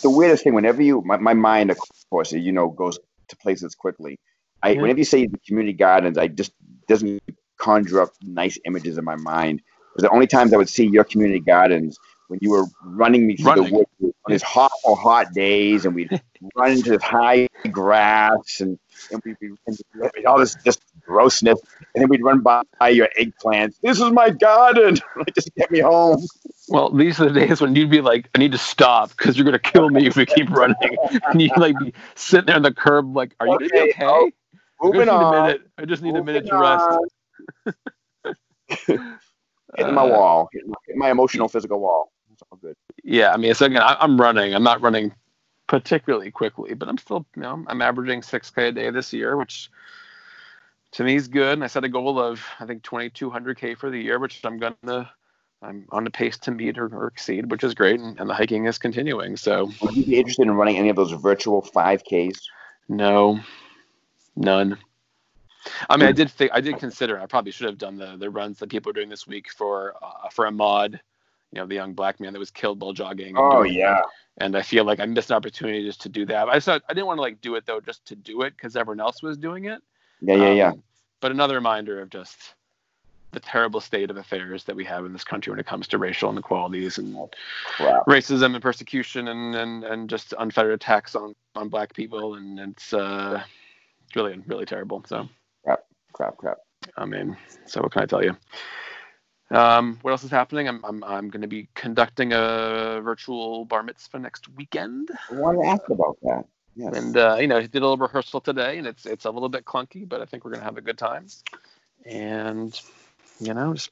[0.02, 1.78] the weirdest thing whenever you my, my mind of
[2.10, 2.98] course you know goes
[3.28, 4.18] to places quickly
[4.64, 4.82] i Yeah.
[4.82, 6.54] whenever you say the community gardens i just
[6.88, 7.22] doesn't
[7.58, 9.62] conjure up nice images in my mind
[9.94, 11.98] because the only times i would see your community gardens
[12.28, 13.66] when you were running me through Running.
[13.66, 16.10] the woods on these hot or hot days, and we'd
[16.56, 18.80] run into this high grass, and
[19.12, 19.78] and we'd be and
[20.26, 21.60] all this just grossness,
[21.94, 23.76] and then we'd run by your eggplants.
[23.84, 24.98] This is my garden.
[25.36, 26.26] just get me home.
[26.70, 29.46] Well, these are the days when you'd be like, I need to stop because you're
[29.46, 30.98] gonna kill me if we keep running.
[31.28, 34.06] and you'd like be sitting there on the curb, like, Are you Okay, okay?
[34.06, 34.32] oh,
[34.82, 35.62] I just need a minute.
[35.78, 36.84] I just need a minute to rest.
[36.84, 37.00] on.
[39.76, 42.12] Hitting my Uh, wall, hitting my, hitting my emotional, physical wall.
[42.32, 42.76] It's all good.
[43.04, 44.54] Yeah, I mean, so again, I, I'm running.
[44.54, 45.14] I'm not running
[45.68, 49.70] particularly quickly, but I'm still, you know, I'm averaging 6K a day this year, which
[50.94, 51.54] to me is good.
[51.54, 55.10] And I set a goal of, I think, 2,200K for the year, which I'm gonna,
[55.62, 58.00] I'm on the pace to meet or, or exceed, which is great.
[58.00, 59.38] And, and the hiking is continuing.
[59.38, 62.38] So Would you be interested in running any of those virtual 5Ks?
[62.90, 63.40] no,
[64.36, 64.78] none.
[65.90, 67.20] I mean, I did think I did consider.
[67.20, 69.96] I probably should have done the the runs that people are doing this week for
[70.02, 70.94] uh, for Ahmaud.
[71.52, 73.36] You know, the young black man that was killed while jogging.
[73.36, 74.02] and Oh doing- yeah.
[74.40, 76.50] and I feel like I missed an opportunity just to do that.
[76.50, 79.00] I I didn't want to like do it though, just to do it because everyone
[79.00, 79.82] else was doing it.
[80.22, 80.70] Yeah, yeah, yeah.
[80.70, 80.84] Um,
[81.22, 82.56] But another reminder of just
[83.32, 85.98] the terrible state of affairs that we have in this country when it comes to
[85.98, 87.18] racial inequalities and
[87.78, 88.06] Crap.
[88.06, 92.94] racism and persecution and, and, and just unfettered attacks on, on black people and it's
[92.94, 93.42] uh,
[94.16, 95.04] really really terrible.
[95.08, 95.28] So
[96.14, 96.58] Crap, crap.
[96.98, 97.36] I mean,
[97.66, 98.36] so what can I tell you?
[99.52, 100.68] Um, what else is happening?
[100.68, 105.10] I'm I'm I'm going to be conducting a virtual bar mitzvah next weekend.
[105.30, 106.46] I want to ask about that.
[106.76, 106.96] Yes.
[106.96, 109.48] and uh, you know he did a little rehearsal today and it's it's a little
[109.50, 111.28] bit clunky but i think we're gonna have a good time
[112.04, 112.82] and
[113.40, 113.92] you know just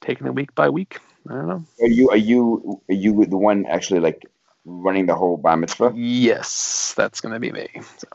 [0.00, 3.36] taking it week by week i don't know Are you are you are you the
[3.36, 4.24] one actually like
[4.64, 5.92] running the whole bar mitzvah?
[5.94, 7.68] yes that's gonna be me
[7.98, 8.08] so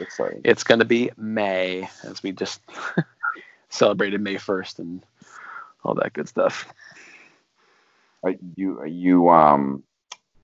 [0.00, 0.40] Exciting.
[0.44, 2.60] it's gonna be may as we just
[3.70, 5.02] celebrated may 1st and
[5.84, 6.66] all that good stuff
[8.24, 9.82] Are you are you um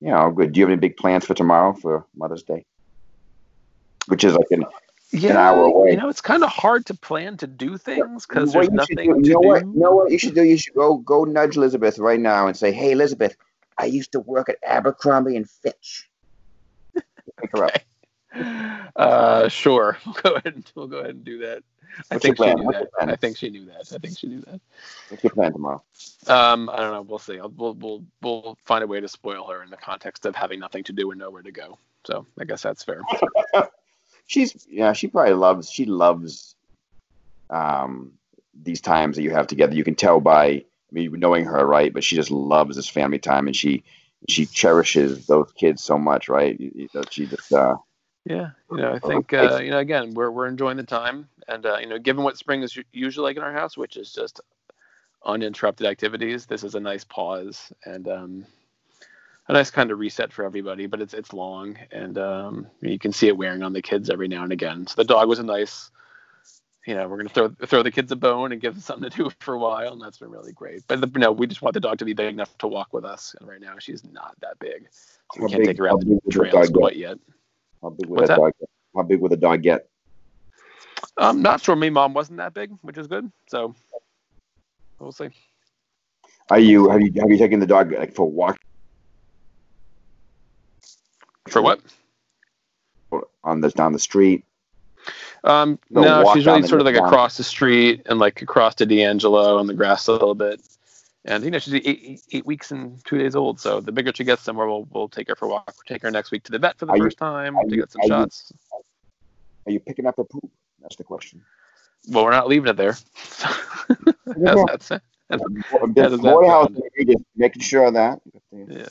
[0.01, 0.53] you know good?
[0.53, 2.65] Do you have any big plans for tomorrow for Mother's Day?
[4.09, 4.65] Which is like an
[5.13, 5.93] yeah hour away.
[5.93, 9.03] you know it's kind of hard to plan to do things because there's nothing do-
[9.05, 9.63] you to know what?
[9.63, 10.43] do You know what you should do?
[10.43, 13.37] You should go go nudge Elizabeth right now and say, "Hey, Elizabeth,
[13.79, 16.09] I used to work at Abercrombie and Fitch."
[16.95, 17.73] Pick her up.
[18.97, 19.99] Uh, sure.
[20.07, 21.63] We'll go ahead and we'll go ahead and do that.
[22.11, 23.09] I What's think she knew What's that.
[23.09, 23.93] I think she knew that.
[23.93, 24.61] I think she knew that.
[25.09, 25.83] What's your plan tomorrow?
[26.27, 27.03] Um, I don't know.
[27.03, 27.39] We'll see.
[27.39, 30.61] I'll, we'll we'll we'll find a way to spoil her in the context of having
[30.61, 31.79] nothing to do and nowhere to go.
[32.07, 33.03] So I guess that's fair.
[34.27, 34.93] She's yeah.
[34.95, 35.71] She probably loves.
[35.71, 36.55] She loves
[37.51, 38.13] um
[38.55, 39.75] these times that you have together.
[39.75, 41.93] You can tell by I mean knowing her, right?
[41.93, 43.85] But she just loves this family time, and she
[44.29, 46.59] she cherishes those kids so much, right?
[46.59, 47.77] You- you know, She just uh
[48.25, 48.51] Yeah.
[48.71, 51.79] You know, I think uh, you know again we're we're enjoying the time, and uh,
[51.79, 54.41] you know, given what spring is usually like in our house, which is just
[55.25, 58.47] uninterrupted activities, this is a nice pause and um,
[59.49, 60.87] a nice kind of reset for everybody.
[60.87, 64.29] But it's it's long, and um, you can see it wearing on the kids every
[64.29, 64.87] now and again.
[64.87, 65.91] So the dog was a nice.
[66.87, 69.17] You know, we're gonna throw throw the kids a bone and give them something to
[69.17, 70.83] do for a while, and that's been really great.
[70.87, 72.93] But the, you know, we just want the dog to be big enough to walk
[72.93, 74.89] with us, and right now she's not that big,
[75.35, 77.19] so we can't big- take her out how the big would the trails quite yet.
[77.83, 78.41] How big would What's that that?
[78.41, 78.53] dog?
[78.61, 78.69] Get?
[78.95, 79.89] How big would the dog get?
[81.17, 81.77] I'm not sure.
[81.77, 83.31] Me mom wasn't that big, which is good.
[83.49, 83.75] So
[84.99, 85.29] we'll see.
[86.51, 88.59] Are you have you have you taken the dog like for a walk
[91.49, 91.81] For what?
[93.45, 94.45] on this down the street?
[95.45, 97.07] Um, No, no, she's really sort of like down.
[97.07, 100.61] across the street and like across to D'Angelo on the grass a little bit.
[101.25, 104.25] And you know she's eight, eight weeks and two days old, so the bigger she
[104.25, 105.69] gets, the more we'll, we'll take her for a walk.
[105.69, 107.61] We'll take her next week to the vet for the Are you- first time to
[107.69, 108.53] you- get some are you- shots.
[109.67, 110.51] Are you picking up her poop?
[110.81, 111.43] That's the question.
[112.09, 112.97] Well, we're not leaving it there.
[114.39, 114.55] Yeah.
[114.67, 116.81] That's, that's, Just does that boy house, sound?
[116.97, 118.21] maybe just making sure of that.
[118.51, 118.87] yeah.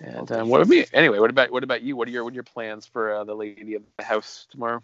[0.00, 1.18] And um, what would be anyway?
[1.18, 1.96] What about what about you?
[1.96, 4.82] What are your what are your plans for uh, the lady of the house tomorrow?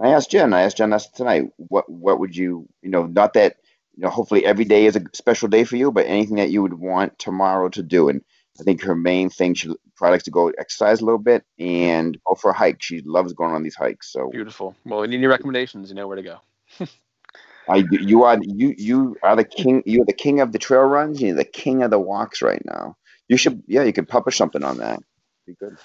[0.00, 0.52] I asked Jen.
[0.52, 1.50] I asked Jen last tonight.
[1.56, 3.06] What what would you you know?
[3.06, 3.56] Not that
[3.98, 4.10] you know.
[4.10, 7.18] Hopefully every day is a special day for you, but anything that you would want
[7.18, 8.08] tomorrow to do.
[8.08, 8.22] And
[8.60, 12.16] I think her main thing she probably likes to go exercise a little bit and
[12.24, 12.80] go for a hike.
[12.80, 14.12] She loves going on these hikes.
[14.12, 14.76] So Beautiful.
[14.84, 15.88] Well, we need your recommendations.
[15.88, 16.38] You know where to go.
[17.68, 19.82] I you are you you are the king.
[19.84, 21.20] You're the king of the trail runs.
[21.20, 22.96] You're the king of the walks right now.
[23.28, 23.82] You should yeah.
[23.82, 25.00] You could publish something on that.
[25.46, 25.76] Be good.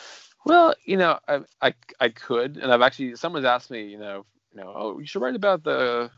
[0.45, 4.25] Well, you know, I, I I could, and I've actually someone's asked me, you know,
[4.53, 6.09] you know, oh, you should write about the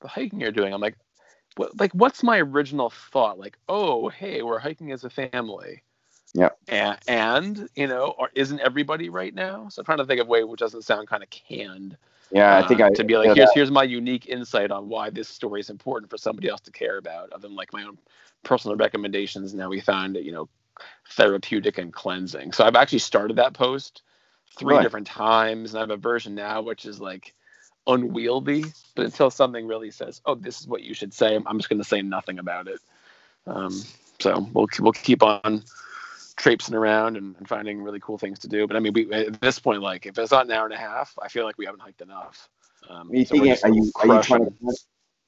[0.00, 0.72] the hiking you're doing.
[0.72, 0.96] I'm like,
[1.56, 3.38] what, like, what's my original thought?
[3.38, 5.82] Like, oh, hey, we're hiking as a family.
[6.34, 6.50] Yeah.
[6.68, 9.68] And, and you know, or isn't everybody right now?
[9.68, 11.96] So I'm trying to think of a way which doesn't sound kind of canned.
[12.32, 15.10] Yeah, I think uh, I to be like, here's here's my unique insight on why
[15.10, 17.98] this story is important for somebody else to care about, other than like my own
[18.42, 19.54] personal recommendations.
[19.54, 20.48] Now we found that you know
[21.12, 22.52] therapeutic and cleansing.
[22.52, 24.02] So I've actually started that post
[24.58, 24.82] three Right.
[24.82, 27.32] different times, and I have a version now which is like
[27.86, 28.64] unwieldy.
[28.94, 31.80] But until something really says, "Oh, this is what you should say," I'm just going
[31.80, 32.80] to say nothing about it.
[33.46, 33.82] Um,
[34.18, 35.62] so we'll we'll keep on
[36.36, 38.66] traipsing around and, and finding really cool things to do.
[38.66, 40.78] But I mean, we at this point, like if it's not an hour and a
[40.78, 42.48] half, I feel like we haven't hiked enough.
[42.88, 44.52] Um, Are you, so thinking, are you are you trying to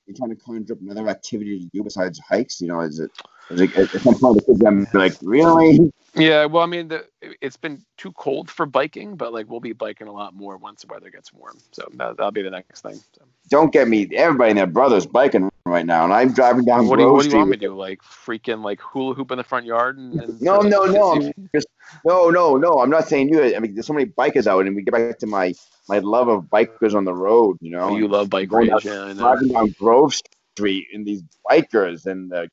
[0.09, 2.61] you trying to conjure up another activity to do besides hikes?
[2.61, 3.11] You know, is it
[3.51, 5.93] is it at some point the kids like, really?
[6.15, 7.07] Yeah, well, I mean, the,
[7.41, 10.83] it's been too cold for biking, but like we'll be biking a lot more once
[10.83, 11.59] the weather gets warm.
[11.73, 12.95] So that, that'll be the next thing.
[12.95, 14.09] So, Don't get me.
[14.15, 17.23] Everybody and their brother's biking right now, and I'm driving down what do you What
[17.23, 17.77] do you want me to do?
[17.77, 19.99] Like freaking like hula hoop in the front yard?
[19.99, 21.13] And, and No, no, no.
[21.13, 21.69] I'm just
[22.05, 22.81] no, no, no.
[22.81, 23.55] I'm not saying you.
[23.57, 25.55] I mean, there's so many bikers out, and we get back to my
[25.89, 27.59] my love of bikers on the road.
[27.61, 29.05] You know, Oh, you love bike rage, down- yeah.
[29.05, 32.51] I driving down Grove Street and these bikers and the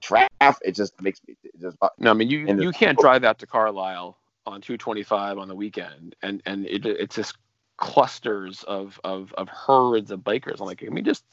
[0.00, 0.62] traffic.
[0.64, 3.46] It just makes me it just No, I mean you you can't drive out to
[3.46, 7.36] Carlisle on 225 on the weekend, and and it, it's just
[7.78, 10.60] clusters of, of of herds of bikers.
[10.60, 11.24] I'm like, can we just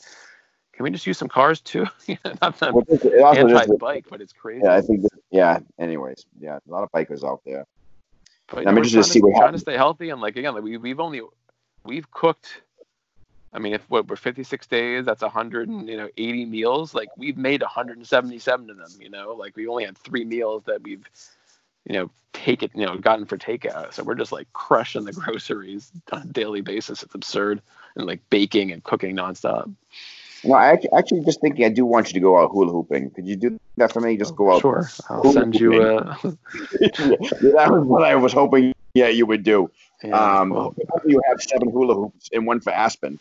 [0.74, 1.86] can we just use some cars too?
[2.42, 4.62] Not that Well, it also just- anti-bike, but it's crazy.
[4.66, 5.04] yeah, I think.
[5.04, 5.60] That, yeah.
[5.80, 7.66] Anyways, yeah, a lot of bikers out there.
[8.48, 10.64] But I'm interested to trying see what trying to stay healthy and like again, like
[10.64, 11.22] we we've only
[11.86, 12.62] we've cooked.
[13.56, 16.94] I mean, if what we're 56 days, that's 100 and you know 80 meals.
[16.94, 18.92] Like we've made 177 of them.
[19.00, 21.04] You know, like we only had three meals that we've
[21.86, 23.94] you know take it you know gotten for takeout.
[23.94, 27.02] So we're just like crushing the groceries on a daily basis.
[27.04, 27.62] It's absurd
[27.96, 29.72] and like baking and cooking nonstop.
[30.46, 33.12] No, I actually just thinking I do want you to go out hula hooping.
[33.12, 34.18] Could you do that for me?
[34.18, 34.62] Just go out.
[34.62, 35.82] Sure, I'll send you.
[35.82, 35.96] a.
[35.96, 38.74] Uh, that was what I was hoping.
[38.94, 39.72] Yeah, you would do.
[40.04, 40.76] yeah, Um, well,
[41.06, 43.20] you have seven hula hoops and one for Aspen.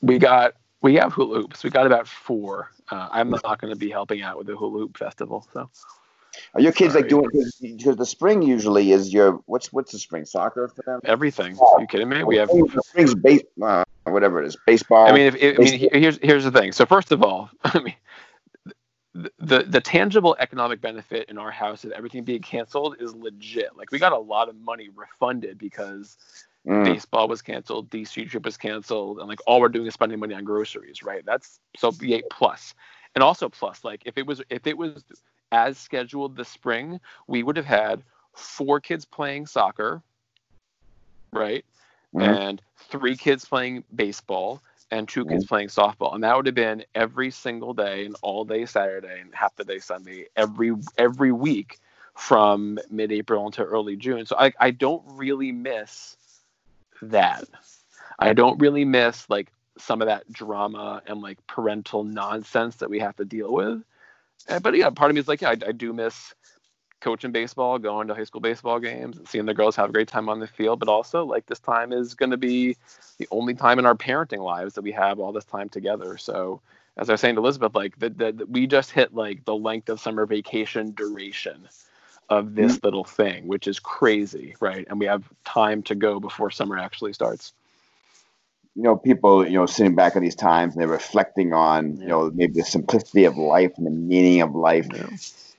[0.00, 1.64] we got we have hula hoops.
[1.64, 2.70] We got about four.
[2.90, 5.46] Uh, I'm not going to be helping out with the hula hoop festival.
[5.52, 5.68] So
[6.54, 7.28] Are your kids like Sorry.
[7.30, 7.50] doing?
[7.60, 11.00] Because the spring usually is your what's what's the spring soccer for them?
[11.04, 11.58] everything.
[11.58, 12.22] Are you kidding me?
[12.22, 12.48] We have.
[12.48, 15.06] the spring's base, uh, whatever it is, baseball.
[15.08, 16.72] I mean, if, if, I mean, here's here's the thing.
[16.72, 17.94] So first of all, I mean,
[19.14, 23.76] the, the the tangible economic benefit in our house of everything being canceled is legit.
[23.76, 26.16] Like we got a lot of money refunded because
[26.68, 26.84] Mm.
[26.84, 30.34] baseball was canceled, DC trip was canceled, and like all we're doing is spending money
[30.34, 31.24] on groceries, right?
[31.24, 32.74] That's so B8 plus.
[33.14, 35.02] And also plus, like if it was if it was
[35.50, 38.02] as scheduled this spring, we would have had
[38.34, 40.02] four kids playing soccer,
[41.32, 41.64] right?
[42.14, 42.22] Mhm.
[42.22, 46.14] And three kids playing baseball and two kids playing softball.
[46.14, 49.64] And that would have been every single day and all day Saturday and half the
[49.64, 51.78] day Sunday every every week
[52.16, 54.26] from mid April until early June.
[54.26, 56.16] So I, I don't really miss
[57.02, 57.44] that.
[58.18, 62.98] I don't really miss like some of that drama and like parental nonsense that we
[63.00, 63.82] have to deal with.
[64.48, 66.34] Uh, But yeah, part of me is like, yeah, I, I do miss
[67.00, 70.08] coaching baseball, going to high school baseball games, and seeing the girls have a great
[70.08, 70.80] time on the field.
[70.80, 72.76] But also, like this time is going to be
[73.18, 76.18] the only time in our parenting lives that we have all this time together.
[76.18, 76.60] So,
[76.96, 80.00] as I was saying to Elizabeth, like that, we just hit like the length of
[80.00, 81.68] summer vacation duration
[82.28, 82.86] of this mm-hmm.
[82.86, 84.86] little thing, which is crazy, right?
[84.90, 87.52] And we have time to go before summer actually starts.
[88.78, 92.06] you know, people, you know, sitting back at these times and they're reflecting on, you
[92.06, 94.86] know, maybe the simplicity of life and the meaning of life.
[94.94, 95.08] Yeah.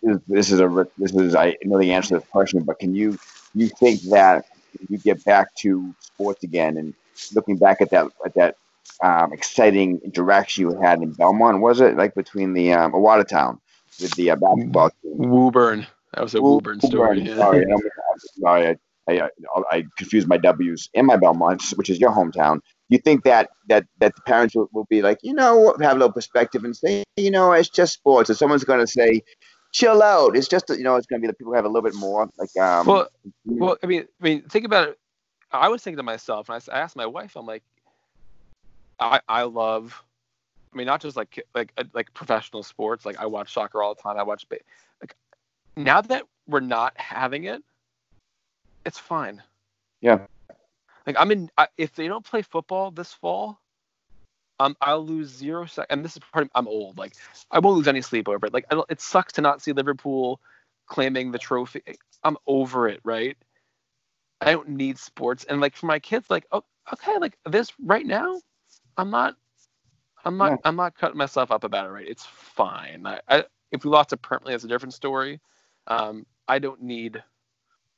[0.01, 2.95] This, this is a this is I know the answer to this question, but can
[2.95, 3.17] you
[3.53, 4.45] you think that
[4.87, 6.93] you get back to sports again and
[7.33, 8.55] looking back at that at that
[9.01, 13.59] um, exciting interaction you had in Belmont, was it like between the um, Watertown
[14.01, 15.29] with the uh, basketball team?
[15.29, 15.87] Woburn.
[16.13, 17.21] That was a Woburn story.
[17.21, 17.35] yeah.
[17.35, 18.77] Sorry, I'm, I'm sorry.
[19.07, 19.29] I, I,
[19.71, 22.59] I confused my W's in my Belmont, which is your hometown.
[22.89, 25.99] You think that that that the parents will, will be like, you know, have a
[25.99, 29.21] little perspective and say, you know, it's just sports, or someone's going to say,
[29.71, 30.35] chill out.
[30.35, 31.95] It's just, you know, it's going to be the people who have a little bit
[31.95, 33.07] more like, um, Well,
[33.45, 34.99] Well, I mean, I mean, think about it.
[35.51, 37.63] I was thinking to myself, and I I, asked my wife, I'm like,
[38.99, 40.03] I I love,
[40.71, 43.03] I mean, not just like like uh, like professional sports.
[43.03, 44.17] Like I watch soccer all the time.
[44.17, 44.45] I watch
[45.01, 45.15] like
[45.75, 47.63] now that we're not having it,
[48.85, 49.41] it's fine.
[50.01, 50.19] Yeah.
[51.07, 51.49] Like I'm in.
[51.57, 53.59] I, if they don't play football this fall,
[54.59, 55.87] um, I'll lose zero sec.
[55.89, 56.45] And this is part.
[56.45, 56.97] Of, I'm old.
[56.97, 57.13] Like
[57.51, 58.53] I won't lose any sleep over it.
[58.53, 60.39] Like I don't, it sucks to not see Liverpool
[60.87, 61.81] claiming the trophy.
[62.23, 62.99] I'm over it.
[63.03, 63.37] Right.
[64.41, 65.45] I don't need sports.
[65.45, 68.41] And like for my kids, like oh, okay, like this right now,
[68.97, 69.35] I'm not.
[70.25, 70.51] I'm not.
[70.51, 70.57] Yeah.
[70.65, 71.91] I'm not cutting myself up about it.
[71.91, 72.07] Right.
[72.07, 73.05] It's fine.
[73.05, 75.39] I, I if we lost it permanently, that's a different story.
[75.87, 77.23] Um, I don't need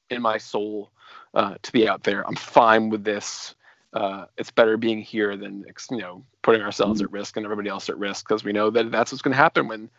[0.10, 0.92] in my soul
[1.34, 2.28] uh, to be out there.
[2.28, 3.56] I'm fine with this.
[3.94, 7.90] Uh, it's better being here than you know putting ourselves at risk and everybody else
[7.90, 9.90] at risk because we know that that's what's going to happen when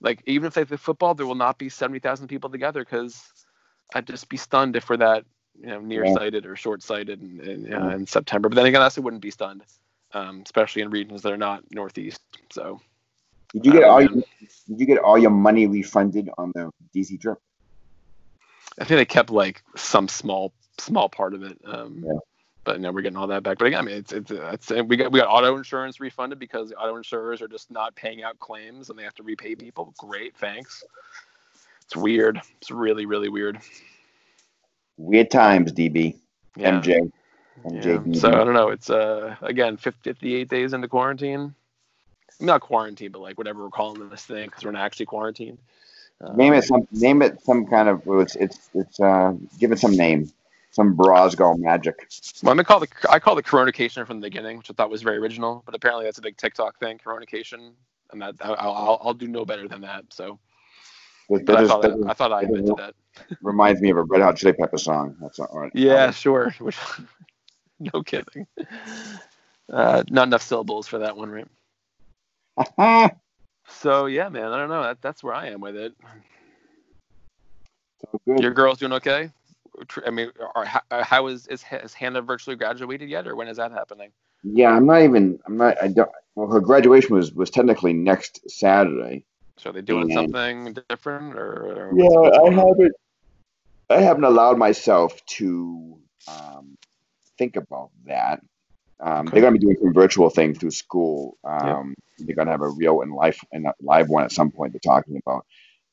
[0.00, 3.32] like even if they play football, there will not be seventy thousand people together because
[3.94, 5.24] I'd just be stunned if we're that
[5.58, 8.48] you know nearsighted or short-sighted in, in, know, in September.
[8.48, 9.62] But then again, I also wouldn't be stunned,
[10.12, 12.20] um, especially in regions that are not northeast.
[12.50, 12.80] So
[13.52, 16.70] Did you get Oh, all your, Did you get all your money refunded on the
[16.94, 17.38] DC trip?
[18.78, 21.58] I think they kept like some small small part of it.
[21.66, 22.18] Um, Yeah.
[22.64, 23.58] But now we're getting all that back.
[23.58, 26.68] But again, I mean, it's it's, it's we got we got auto insurance refunded because
[26.68, 29.94] the auto insurers are just not paying out claims and they have to repay people.
[29.98, 30.84] Great, thanks.
[31.82, 32.40] It's weird.
[32.60, 33.58] It's really really weird.
[34.98, 36.16] Weird times, DB.
[36.56, 36.80] Yeah.
[36.80, 37.10] MJ.
[37.70, 37.80] Yeah.
[37.80, 38.16] MJ.
[38.16, 38.68] So I don't know.
[38.68, 41.54] It's uh again 58 days into quarantine.
[42.40, 45.58] Not quarantine, but like whatever we're calling this thing because we're not actually quarantined.
[46.22, 46.86] Uh, Name it some.
[46.92, 48.02] Name it some kind of.
[48.06, 49.00] It's it's it's.
[49.00, 50.30] Uh, give it some name.
[50.72, 52.08] Some Brosgo magic.
[52.42, 54.88] Well, I'm gonna call the I call the Coronication from the beginning, which I thought
[54.90, 57.72] was very original, but apparently that's a big TikTok thing, Coronication,
[58.12, 60.04] and that I'll, I'll, I'll do no better than that.
[60.10, 60.38] So,
[61.28, 62.94] That, I thought is- that, I thought I invented that.
[63.42, 65.16] reminds me of a Red Hot Chili Pepper song.
[65.20, 65.72] That's all right.
[65.74, 66.54] Yeah, sure.
[67.82, 68.46] No kidding.
[69.72, 71.48] Uh, not enough syllables for that one, right?
[72.76, 73.08] so
[73.68, 74.82] So yeah, man, I don't know.
[74.82, 75.94] That, that's where I am with it.
[78.26, 78.40] good.
[78.40, 79.30] Your girl's doing okay.
[80.06, 83.56] I mean, are, how, how is is has Hannah virtually graduated yet, or when is
[83.56, 84.10] that happening?
[84.42, 85.38] Yeah, I'm not even.
[85.46, 85.82] I'm not.
[85.82, 86.10] I don't.
[86.34, 89.24] Well, her graduation was was technically next Saturday.
[89.56, 90.16] So are they doing Yeah.
[90.16, 92.92] something different, or, or Yeah, what's- what's I haven't.
[93.90, 96.76] I haven't allowed myself to um,
[97.38, 98.40] think about that.
[99.00, 99.30] Um, Okay.
[99.32, 101.36] They're going to be doing some virtual thing through school.
[101.44, 101.78] Yeah.
[101.78, 104.50] Um, They're going to have a real and life and a live one at some
[104.50, 104.72] point.
[104.72, 105.44] They're talking about,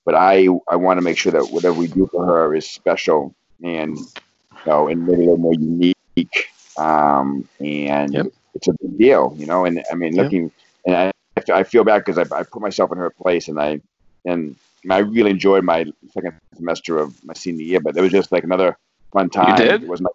[0.06, 3.34] but I I want to make sure that whatever we do for her is special
[3.64, 4.06] and you
[4.66, 5.96] know and maybe a little more unique.
[6.78, 8.28] Um, and Yep.
[8.54, 9.66] it's a big deal, you know.
[9.66, 10.24] And I mean, Yeah.
[10.24, 10.52] looking
[10.86, 11.12] and I
[11.52, 13.80] I feel bad because I, I put myself in her place and I
[14.26, 14.56] and
[14.90, 18.44] I really enjoyed my second semester of my senior year, but it was just like
[18.44, 18.78] another
[19.12, 19.56] fun time.
[19.58, 19.84] did?
[19.84, 20.12] It was not,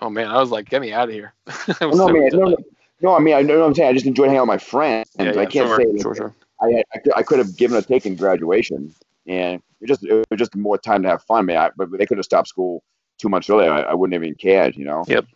[0.00, 1.32] Oh man, I was like, get me out of here.
[1.80, 2.56] No, so man, no, no,
[3.00, 3.88] no, I mean, I know what I'm saying.
[3.88, 5.08] I just enjoyed hanging out with my friends.
[5.18, 6.34] Yeah, I can't sure, say sure, sure.
[6.60, 8.94] I, I, could, I could have given or taken graduation,
[9.26, 11.46] and it just it was just more time to have fun.
[11.46, 12.82] Man, I, but they could have stopped school
[13.18, 13.70] two months earlier.
[13.70, 15.04] I, I wouldn't have even cared, you know.
[15.06, 15.26] Yep.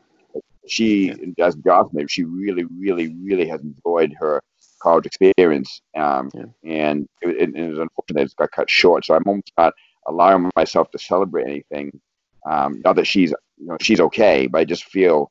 [0.68, 4.43] She, as Josh, maybe she really, really, really has enjoyed her
[4.80, 6.45] college experience, um, Yeah.
[6.64, 9.05] and it, it, it was unfortunate that it got cut short.
[9.05, 9.74] So I'm almost not
[10.07, 12.01] allowing myself to celebrate anything.
[12.49, 15.30] Um, not that she's, you know, she's okay, but I just feel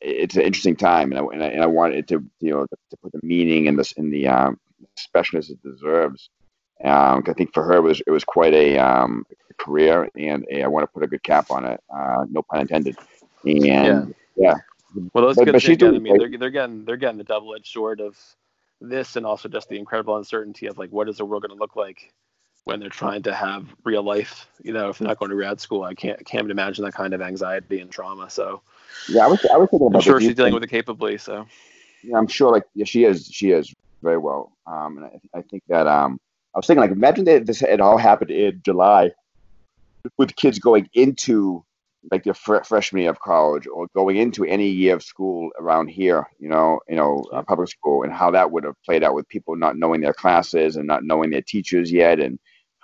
[0.00, 2.66] it's an interesting time, and I, and I, and I want it to, you know,
[2.66, 4.58] to, put the meaning in this in the um,
[4.98, 6.30] specialness it deserves.
[6.84, 9.26] Um, I think for her it was it was quite a um,
[9.56, 11.80] career, and a, I want to put a good cap on it.
[11.92, 12.96] Uh, no pun intended.
[13.44, 14.54] And yeah,
[15.12, 17.24] Well, those But- kids but she's again, I mean, they're they're getting they're getting the
[17.24, 18.16] double edged sword of
[18.80, 21.60] this, and also just the incredible uncertainty of like what is the world going to
[21.60, 22.12] look like
[22.64, 24.46] when they're trying to have real life.
[24.62, 27.12] You know, if they're not going to grad school, I can't can't imagine that kind
[27.14, 28.30] of anxiety and trauma.
[28.30, 28.62] So
[29.08, 31.18] yeah, I was I was thinking about I'm sure she's dealing with it capably.
[31.18, 31.46] So
[32.04, 32.52] Yeah, I'm sure.
[32.52, 33.26] Like, yeah, she is.
[33.26, 34.52] She is very well.
[34.66, 36.20] Um, and I, I think that um,
[36.54, 39.10] I was thinking like, imagine that this had all happened in July,
[40.16, 41.64] with kids going into
[42.10, 45.88] like their fr- freshman year of college or going into any year of school around
[45.88, 46.26] here.
[46.38, 49.28] You know, you know, uh, public school, and how that would have played out with
[49.28, 52.38] people not knowing their classes and not knowing their teachers yet, and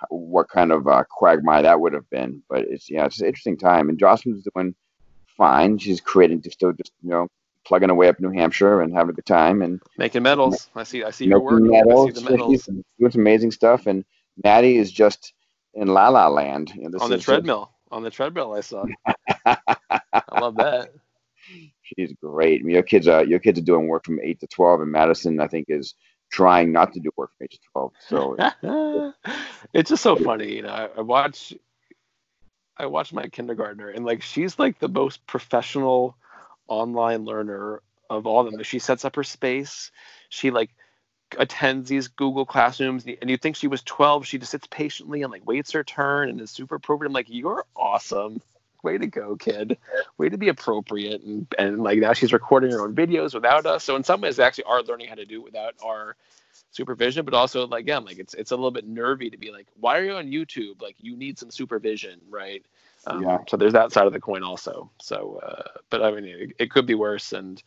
[0.09, 2.43] what kind of uh, quagmire that would have been.
[2.49, 4.75] But it's yeah, it's an interesting time, and Jocelyn's doing
[5.37, 5.77] fine.
[5.77, 7.27] She's creating, just still just you know
[7.65, 11.03] plugging away up New Hampshire and having a good time and making medals, I see
[11.03, 11.61] I see your work.
[11.61, 13.87] making I see the medals doing some amazing stuff.
[13.87, 14.05] And
[14.43, 15.33] Maddie is just
[15.73, 16.71] in La La Land.
[16.75, 17.71] You know, on the is just- treadmill.
[17.91, 18.83] On the treadmill, I saw.
[19.45, 20.89] I love that.
[21.83, 22.61] she's great.
[22.61, 24.91] I mean, your kids are your kids are doing work from eight to twelve, and
[24.91, 25.93] Madison, I think, is
[26.31, 27.93] trying not to do work from eight to twelve.
[28.09, 29.13] So
[29.73, 30.69] it's just so funny, you know.
[30.69, 31.53] I, I watch,
[32.77, 36.17] I watch my kindergartner, and like she's like the most professional
[36.67, 38.63] online learner of all of them.
[38.63, 39.91] She sets up her space.
[40.29, 40.71] She like
[41.37, 44.25] attends these Google classrooms, and you think she was 12.
[44.25, 47.09] She just sits patiently and like waits her turn and is super appropriate.
[47.09, 48.41] I'm like, you're awesome.
[48.83, 49.77] Way to go, kid.
[50.17, 51.23] Way to be appropriate.
[51.23, 53.83] And, and like now she's recording her own videos without us.
[53.83, 56.15] So in some ways, they actually are learning how to do it without our
[56.71, 59.67] supervision, but also like again, like it's it's a little bit nervy to be like,
[59.79, 60.81] why are you on YouTube?
[60.81, 62.63] Like you need some supervision, right?
[63.07, 63.39] Um, Yeah.
[63.47, 64.89] So there's that side of the coin also.
[65.01, 67.61] So, uh, but I mean, it, it could be worse, and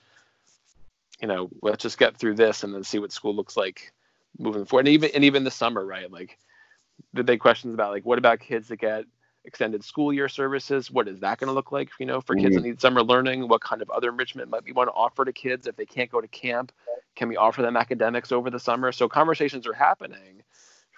[1.20, 3.93] you know, let's just get through this and then see what school looks like
[4.39, 4.86] moving forward.
[4.86, 6.11] And even and even the summer, right?
[6.11, 6.39] Like
[7.12, 9.05] the big questions about like what about kids that get
[9.45, 10.91] extended school year services?
[10.91, 11.91] What is that going to look like?
[11.99, 14.72] You know, for kids that need summer learning, what kind of other enrichment might we
[14.72, 16.70] want to offer to kids if they can't go to camp?
[17.16, 18.93] Can we offer them academics over the summer?
[18.93, 20.43] So conversations are happening.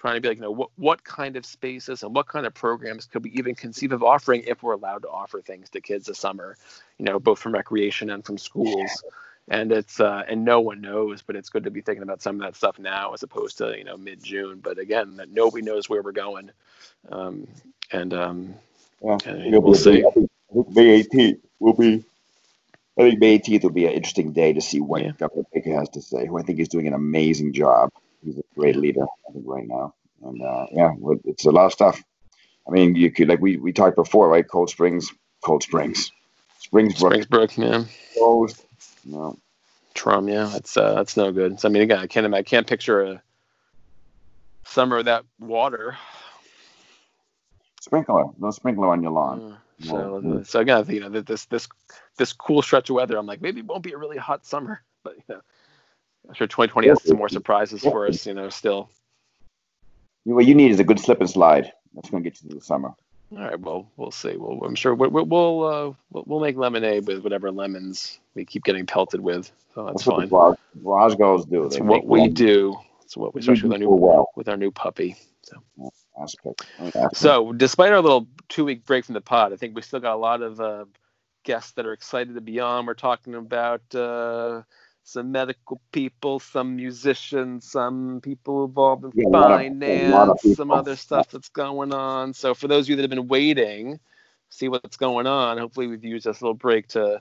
[0.01, 2.55] Trying to be like, you know, what what kind of spaces and what kind of
[2.55, 6.07] programs could we even conceive of offering if we're allowed to offer things to kids
[6.07, 6.57] this summer,
[6.99, 9.03] you know, both from recreation and from schools.
[9.49, 12.37] And it's uh, and no one knows, but it's good to be thinking about some
[12.37, 14.61] of that stuff now as opposed to you know mid June.
[14.63, 16.51] But again, that nobody knows where we're going,
[17.11, 17.47] um,
[17.93, 18.55] and um,
[19.03, 20.05] Yeah, and we'll see.
[20.53, 22.05] May 18th will be.
[22.99, 25.13] I think May 18th will be an interesting day to see what Yeah.
[25.19, 26.27] Governor Baker has to say.
[26.27, 27.91] Who I think is doing an amazing job.
[28.25, 29.95] He's a great leader, I think, right now.
[30.23, 30.93] And uh, yeah,
[31.25, 32.03] it's a lot of stuff.
[32.69, 34.47] I mean, you could like we we talked before, right?
[34.47, 35.11] Cold Springs,
[35.43, 36.13] Cold Springs,
[36.63, 37.85] Springsbrook Springsbrook, yeah.
[38.15, 38.63] closed.
[39.05, 39.39] No,
[39.95, 41.59] Trum, yeah, that's uh, that's no good.
[41.59, 43.23] So, I mean, again, I can't I can't picture a
[44.65, 45.97] summer without water.
[47.81, 49.53] sprinkler, no sprinkler on your lawn.
[49.53, 50.43] Uh, so, No.
[50.43, 51.67] so again, you know, this this
[52.19, 54.83] this cool stretch of weather, I'm like, maybe it won't be a really hot summer,
[55.03, 55.41] but you know,
[56.29, 58.27] I'm sure 2020 has some more surprises for us.
[58.27, 58.91] You know, still.
[60.25, 61.73] What you need is a good slip and slide.
[61.95, 62.93] That's going to get you through the summer.
[63.33, 64.37] All right, well, we'll see.
[64.37, 68.87] Well, I'm sure we'll we'll uh, we'll, make lemonade with whatever lemons we keep getting
[68.87, 69.53] pelted with.
[69.75, 70.57] So that's That's what fine.
[70.75, 71.63] the Roscoe's do.
[71.63, 72.77] That's what we do.
[73.01, 74.31] That's what we, especially with our new well.
[74.35, 75.17] with our new puppy.
[76.21, 76.67] aspect.
[76.81, 77.17] aspect.
[77.17, 80.15] So, despite our little two week break from the pod, I think we still got
[80.15, 80.85] a lot of uh,
[81.45, 82.85] guests that are excited to be on.
[82.85, 84.63] We're talking about uh,
[85.11, 89.59] some medical people, some musicians, some people involved in Yeah, a of- a lot of
[89.59, 92.33] finance, some other stuff that's going on.
[92.35, 93.99] So, for those of you that have been waiting,
[94.49, 95.59] see what's going on.
[95.59, 97.21] Hopefully, we've used this little break to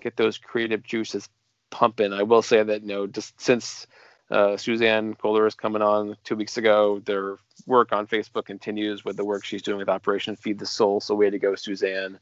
[0.00, 1.28] get those creative juices
[1.70, 2.12] pumping.
[2.12, 3.86] I will say that you know, just since
[4.30, 9.16] uh, Suzanne Kohler is coming on two weeks ago, their work on Facebook continues with
[9.16, 11.00] the work she's doing with Operation Feed the Soul.
[11.00, 12.18] So way to go, Suzanne.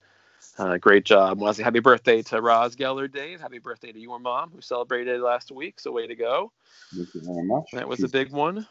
[0.59, 1.38] Uh, great job.
[1.40, 3.40] Want to say happy birthday to Roz Geller, Dave.
[3.40, 5.80] Happy birthday to your mom, who celebrated last week.
[5.80, 6.53] So way to go.
[6.94, 7.64] Thank you very much.
[7.72, 8.66] That was a big one.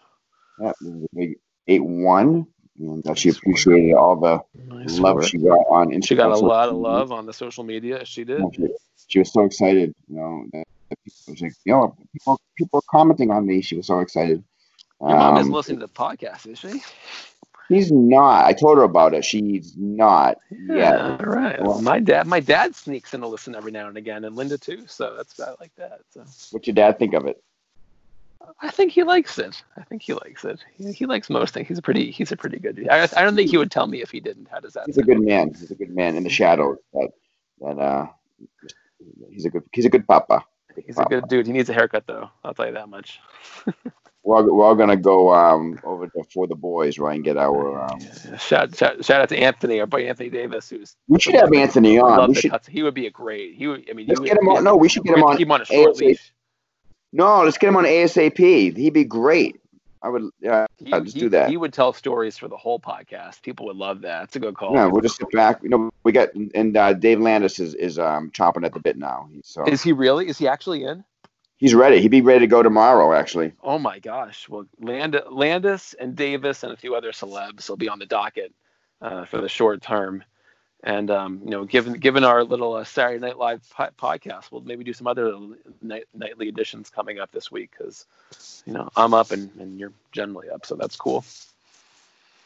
[0.60, 1.36] Yeah, it was a big
[1.68, 2.46] eight one,
[2.80, 4.42] and uh, she appreciated all the
[4.76, 5.26] Nice love work.
[5.26, 6.06] she got on Instagram.
[6.06, 8.06] She got a lot of love on the social media.
[8.06, 8.42] She did.
[8.54, 8.68] She,
[9.08, 10.46] she was so excited, you know.
[10.54, 13.62] That that people like, you know, people people are commenting on me.
[13.62, 14.44] She was so excited.
[15.00, 16.80] Your mom isn't Um, listening to the podcast, is she?
[17.72, 18.46] She's not.
[18.46, 19.24] I told her about it.
[19.24, 21.62] She's not Yeah, All right.
[21.62, 24.58] Well, my dad, my dad sneaks in to listen every now and again, and Linda
[24.58, 24.86] too.
[24.88, 26.02] So that's I like that.
[26.10, 27.42] So What's your dad think of it?
[28.62, 29.64] I think he likes it.
[29.78, 30.64] I think he likes it.
[30.76, 31.68] He, he likes most things.
[31.68, 32.12] He's a pretty.
[32.12, 32.88] He's a pretty good.
[32.90, 34.48] I, I don't think he would tell me if he didn't.
[34.50, 34.88] How does that?
[34.88, 35.54] He's a good man.
[35.54, 36.78] He's a good man in the shadows.
[36.94, 37.12] That
[37.62, 38.08] that uh,
[39.30, 40.44] he's a good he's a good papa.
[40.86, 41.48] He's a good dude.
[41.48, 42.30] He needs a haircut though.
[42.44, 43.20] I'll tell you that much.
[44.24, 47.38] We're all, we're all gonna go um over to for the boys, right, and get
[47.38, 48.00] our um.
[48.38, 51.98] Shout, shout shout out to Anthony, our boy Anthony Davis, who's We should have Anthony
[51.98, 52.30] on.
[52.30, 52.68] We should cuts.
[52.68, 53.56] He would be a great.
[53.56, 53.90] He would.
[53.90, 54.64] I mean, let's would, get him on.
[54.64, 55.38] No, we should get him we have to on.
[55.38, 56.00] Keep him on a short ASAP.
[56.02, 56.34] leash.
[57.14, 58.78] No, let's get him on ASAP.
[58.78, 59.60] He'd be great.
[60.04, 60.24] I would.
[60.40, 61.50] Yeah, He, let's he- do that.
[61.50, 63.42] He would tell stories for the whole podcast.
[63.44, 64.24] People would love that.
[64.24, 64.74] It's a good call.
[64.74, 64.86] yeah.
[64.88, 65.62] We'll just sit back.
[65.64, 68.98] You know, we got and uh, Dave Landis is is um chomping at the bit
[68.98, 69.28] now.
[69.32, 70.28] He's so Is he really?
[70.28, 71.04] Is he actually in?
[71.58, 72.02] he's ready.
[72.02, 73.14] He'd be ready to go tomorrow.
[73.14, 74.50] Actually, Oh my gosh!
[74.50, 78.54] Well, Land- Landis and Davis and a few other celebs will be on the docket
[79.02, 80.24] uh, for the short term.
[80.84, 84.62] And um, you know, given given our little uh, Saturday Night Live po- podcast, we'll
[84.62, 85.38] maybe do some other
[85.82, 88.06] night- nightly editions coming up this week because
[88.66, 91.24] you know I'm up and, and you're generally up, so that's cool.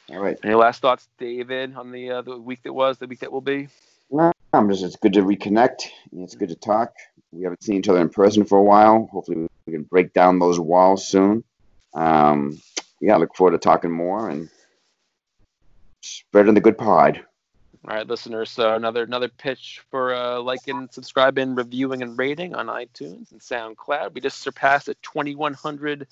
[0.09, 0.37] all right.
[0.43, 3.39] Any last thoughts, David, on the uh, the week that was, the week that will
[3.39, 3.69] be?
[4.09, 5.87] Well, I'm just, it's good to reconnect.
[6.17, 6.93] It's good to talk.
[7.31, 9.09] We haven't seen each other in person for a while.
[9.13, 11.43] Hopefully, we can break down those walls soon.
[11.93, 12.61] Um,
[12.99, 14.49] yeah, I look forward to talking more and
[16.01, 17.23] spreading the good pod.
[17.87, 18.49] All right, listeners.
[18.49, 24.15] So another another pitch for uh, liking, subscribing, reviewing, and rating on iTunes and SoundCloud.
[24.15, 26.07] We just surpassed a 2,100,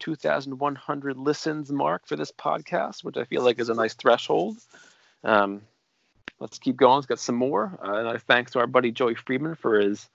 [0.00, 4.56] 2,100 listens mark for this podcast, which I feel like is a nice threshold.
[5.22, 5.62] Um,
[6.40, 6.96] let's keep going.
[6.96, 7.78] Let's get some more.
[7.80, 10.08] Uh, another thanks to our buddy Joey Friedman for his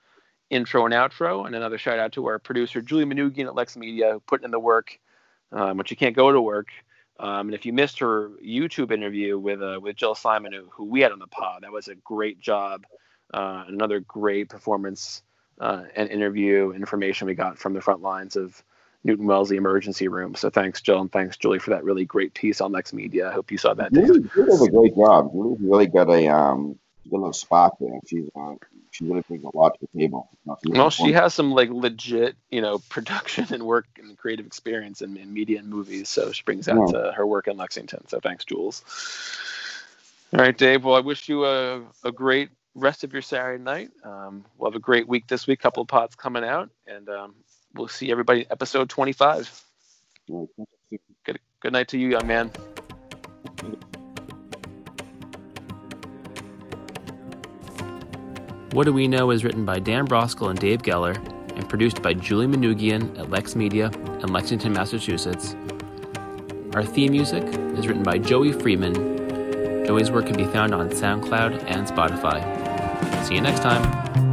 [0.50, 4.12] intro and outro, and another shout out to our producer Julie Manugian at Lex Media,
[4.12, 4.98] who put in the work,
[5.52, 6.66] um, but you can't go to work.
[7.20, 10.84] Um, and if you missed her YouTube interview with uh, with Jill Simon, who, who
[10.84, 12.86] we had on the pod, that was a great job.
[13.34, 15.22] Uh, another great performance
[15.60, 18.62] uh, and interview information we got from the front lines of
[19.04, 20.34] Newton Wellesley Emergency Room.
[20.34, 23.28] So thanks, Jill, and thanks, Julie, for that really great piece on Lex Media.
[23.28, 23.92] I hope you saw that.
[23.92, 25.32] Julie, Julie does a great job.
[25.32, 26.78] Julie's really got a um,
[27.10, 28.00] little spot there.
[28.06, 28.54] She's uh,
[28.90, 30.28] she really brings a lot to the table.
[30.44, 34.46] You know, Well, she has some like legit, you know, production and work and creative
[34.46, 36.08] experience in, in media and movies.
[36.08, 38.06] So she brings out uh, her work in Lexington.
[38.08, 38.82] So thanks, Jules.
[40.32, 40.84] All right, Dave.
[40.84, 43.90] Well, I wish you a, a great rest of your Saturday night.
[44.04, 45.60] Um, we'll have a great week this week.
[45.60, 47.34] Couple of pods coming out, and um,
[47.74, 49.64] we'll see everybody in episode 25.
[50.28, 50.48] Well,
[51.60, 52.50] Good night to you, young man.
[58.78, 61.16] What Do We Know is written by Dan Broskell and Dave Geller
[61.56, 63.90] and produced by Julie Manugian at Lex Media
[64.22, 65.56] in Lexington, Massachusetts.
[66.74, 69.84] Our theme music is written by Joey Freeman.
[69.84, 72.40] Joey's work can be found on SoundCloud and Spotify.
[73.24, 74.27] See you next time.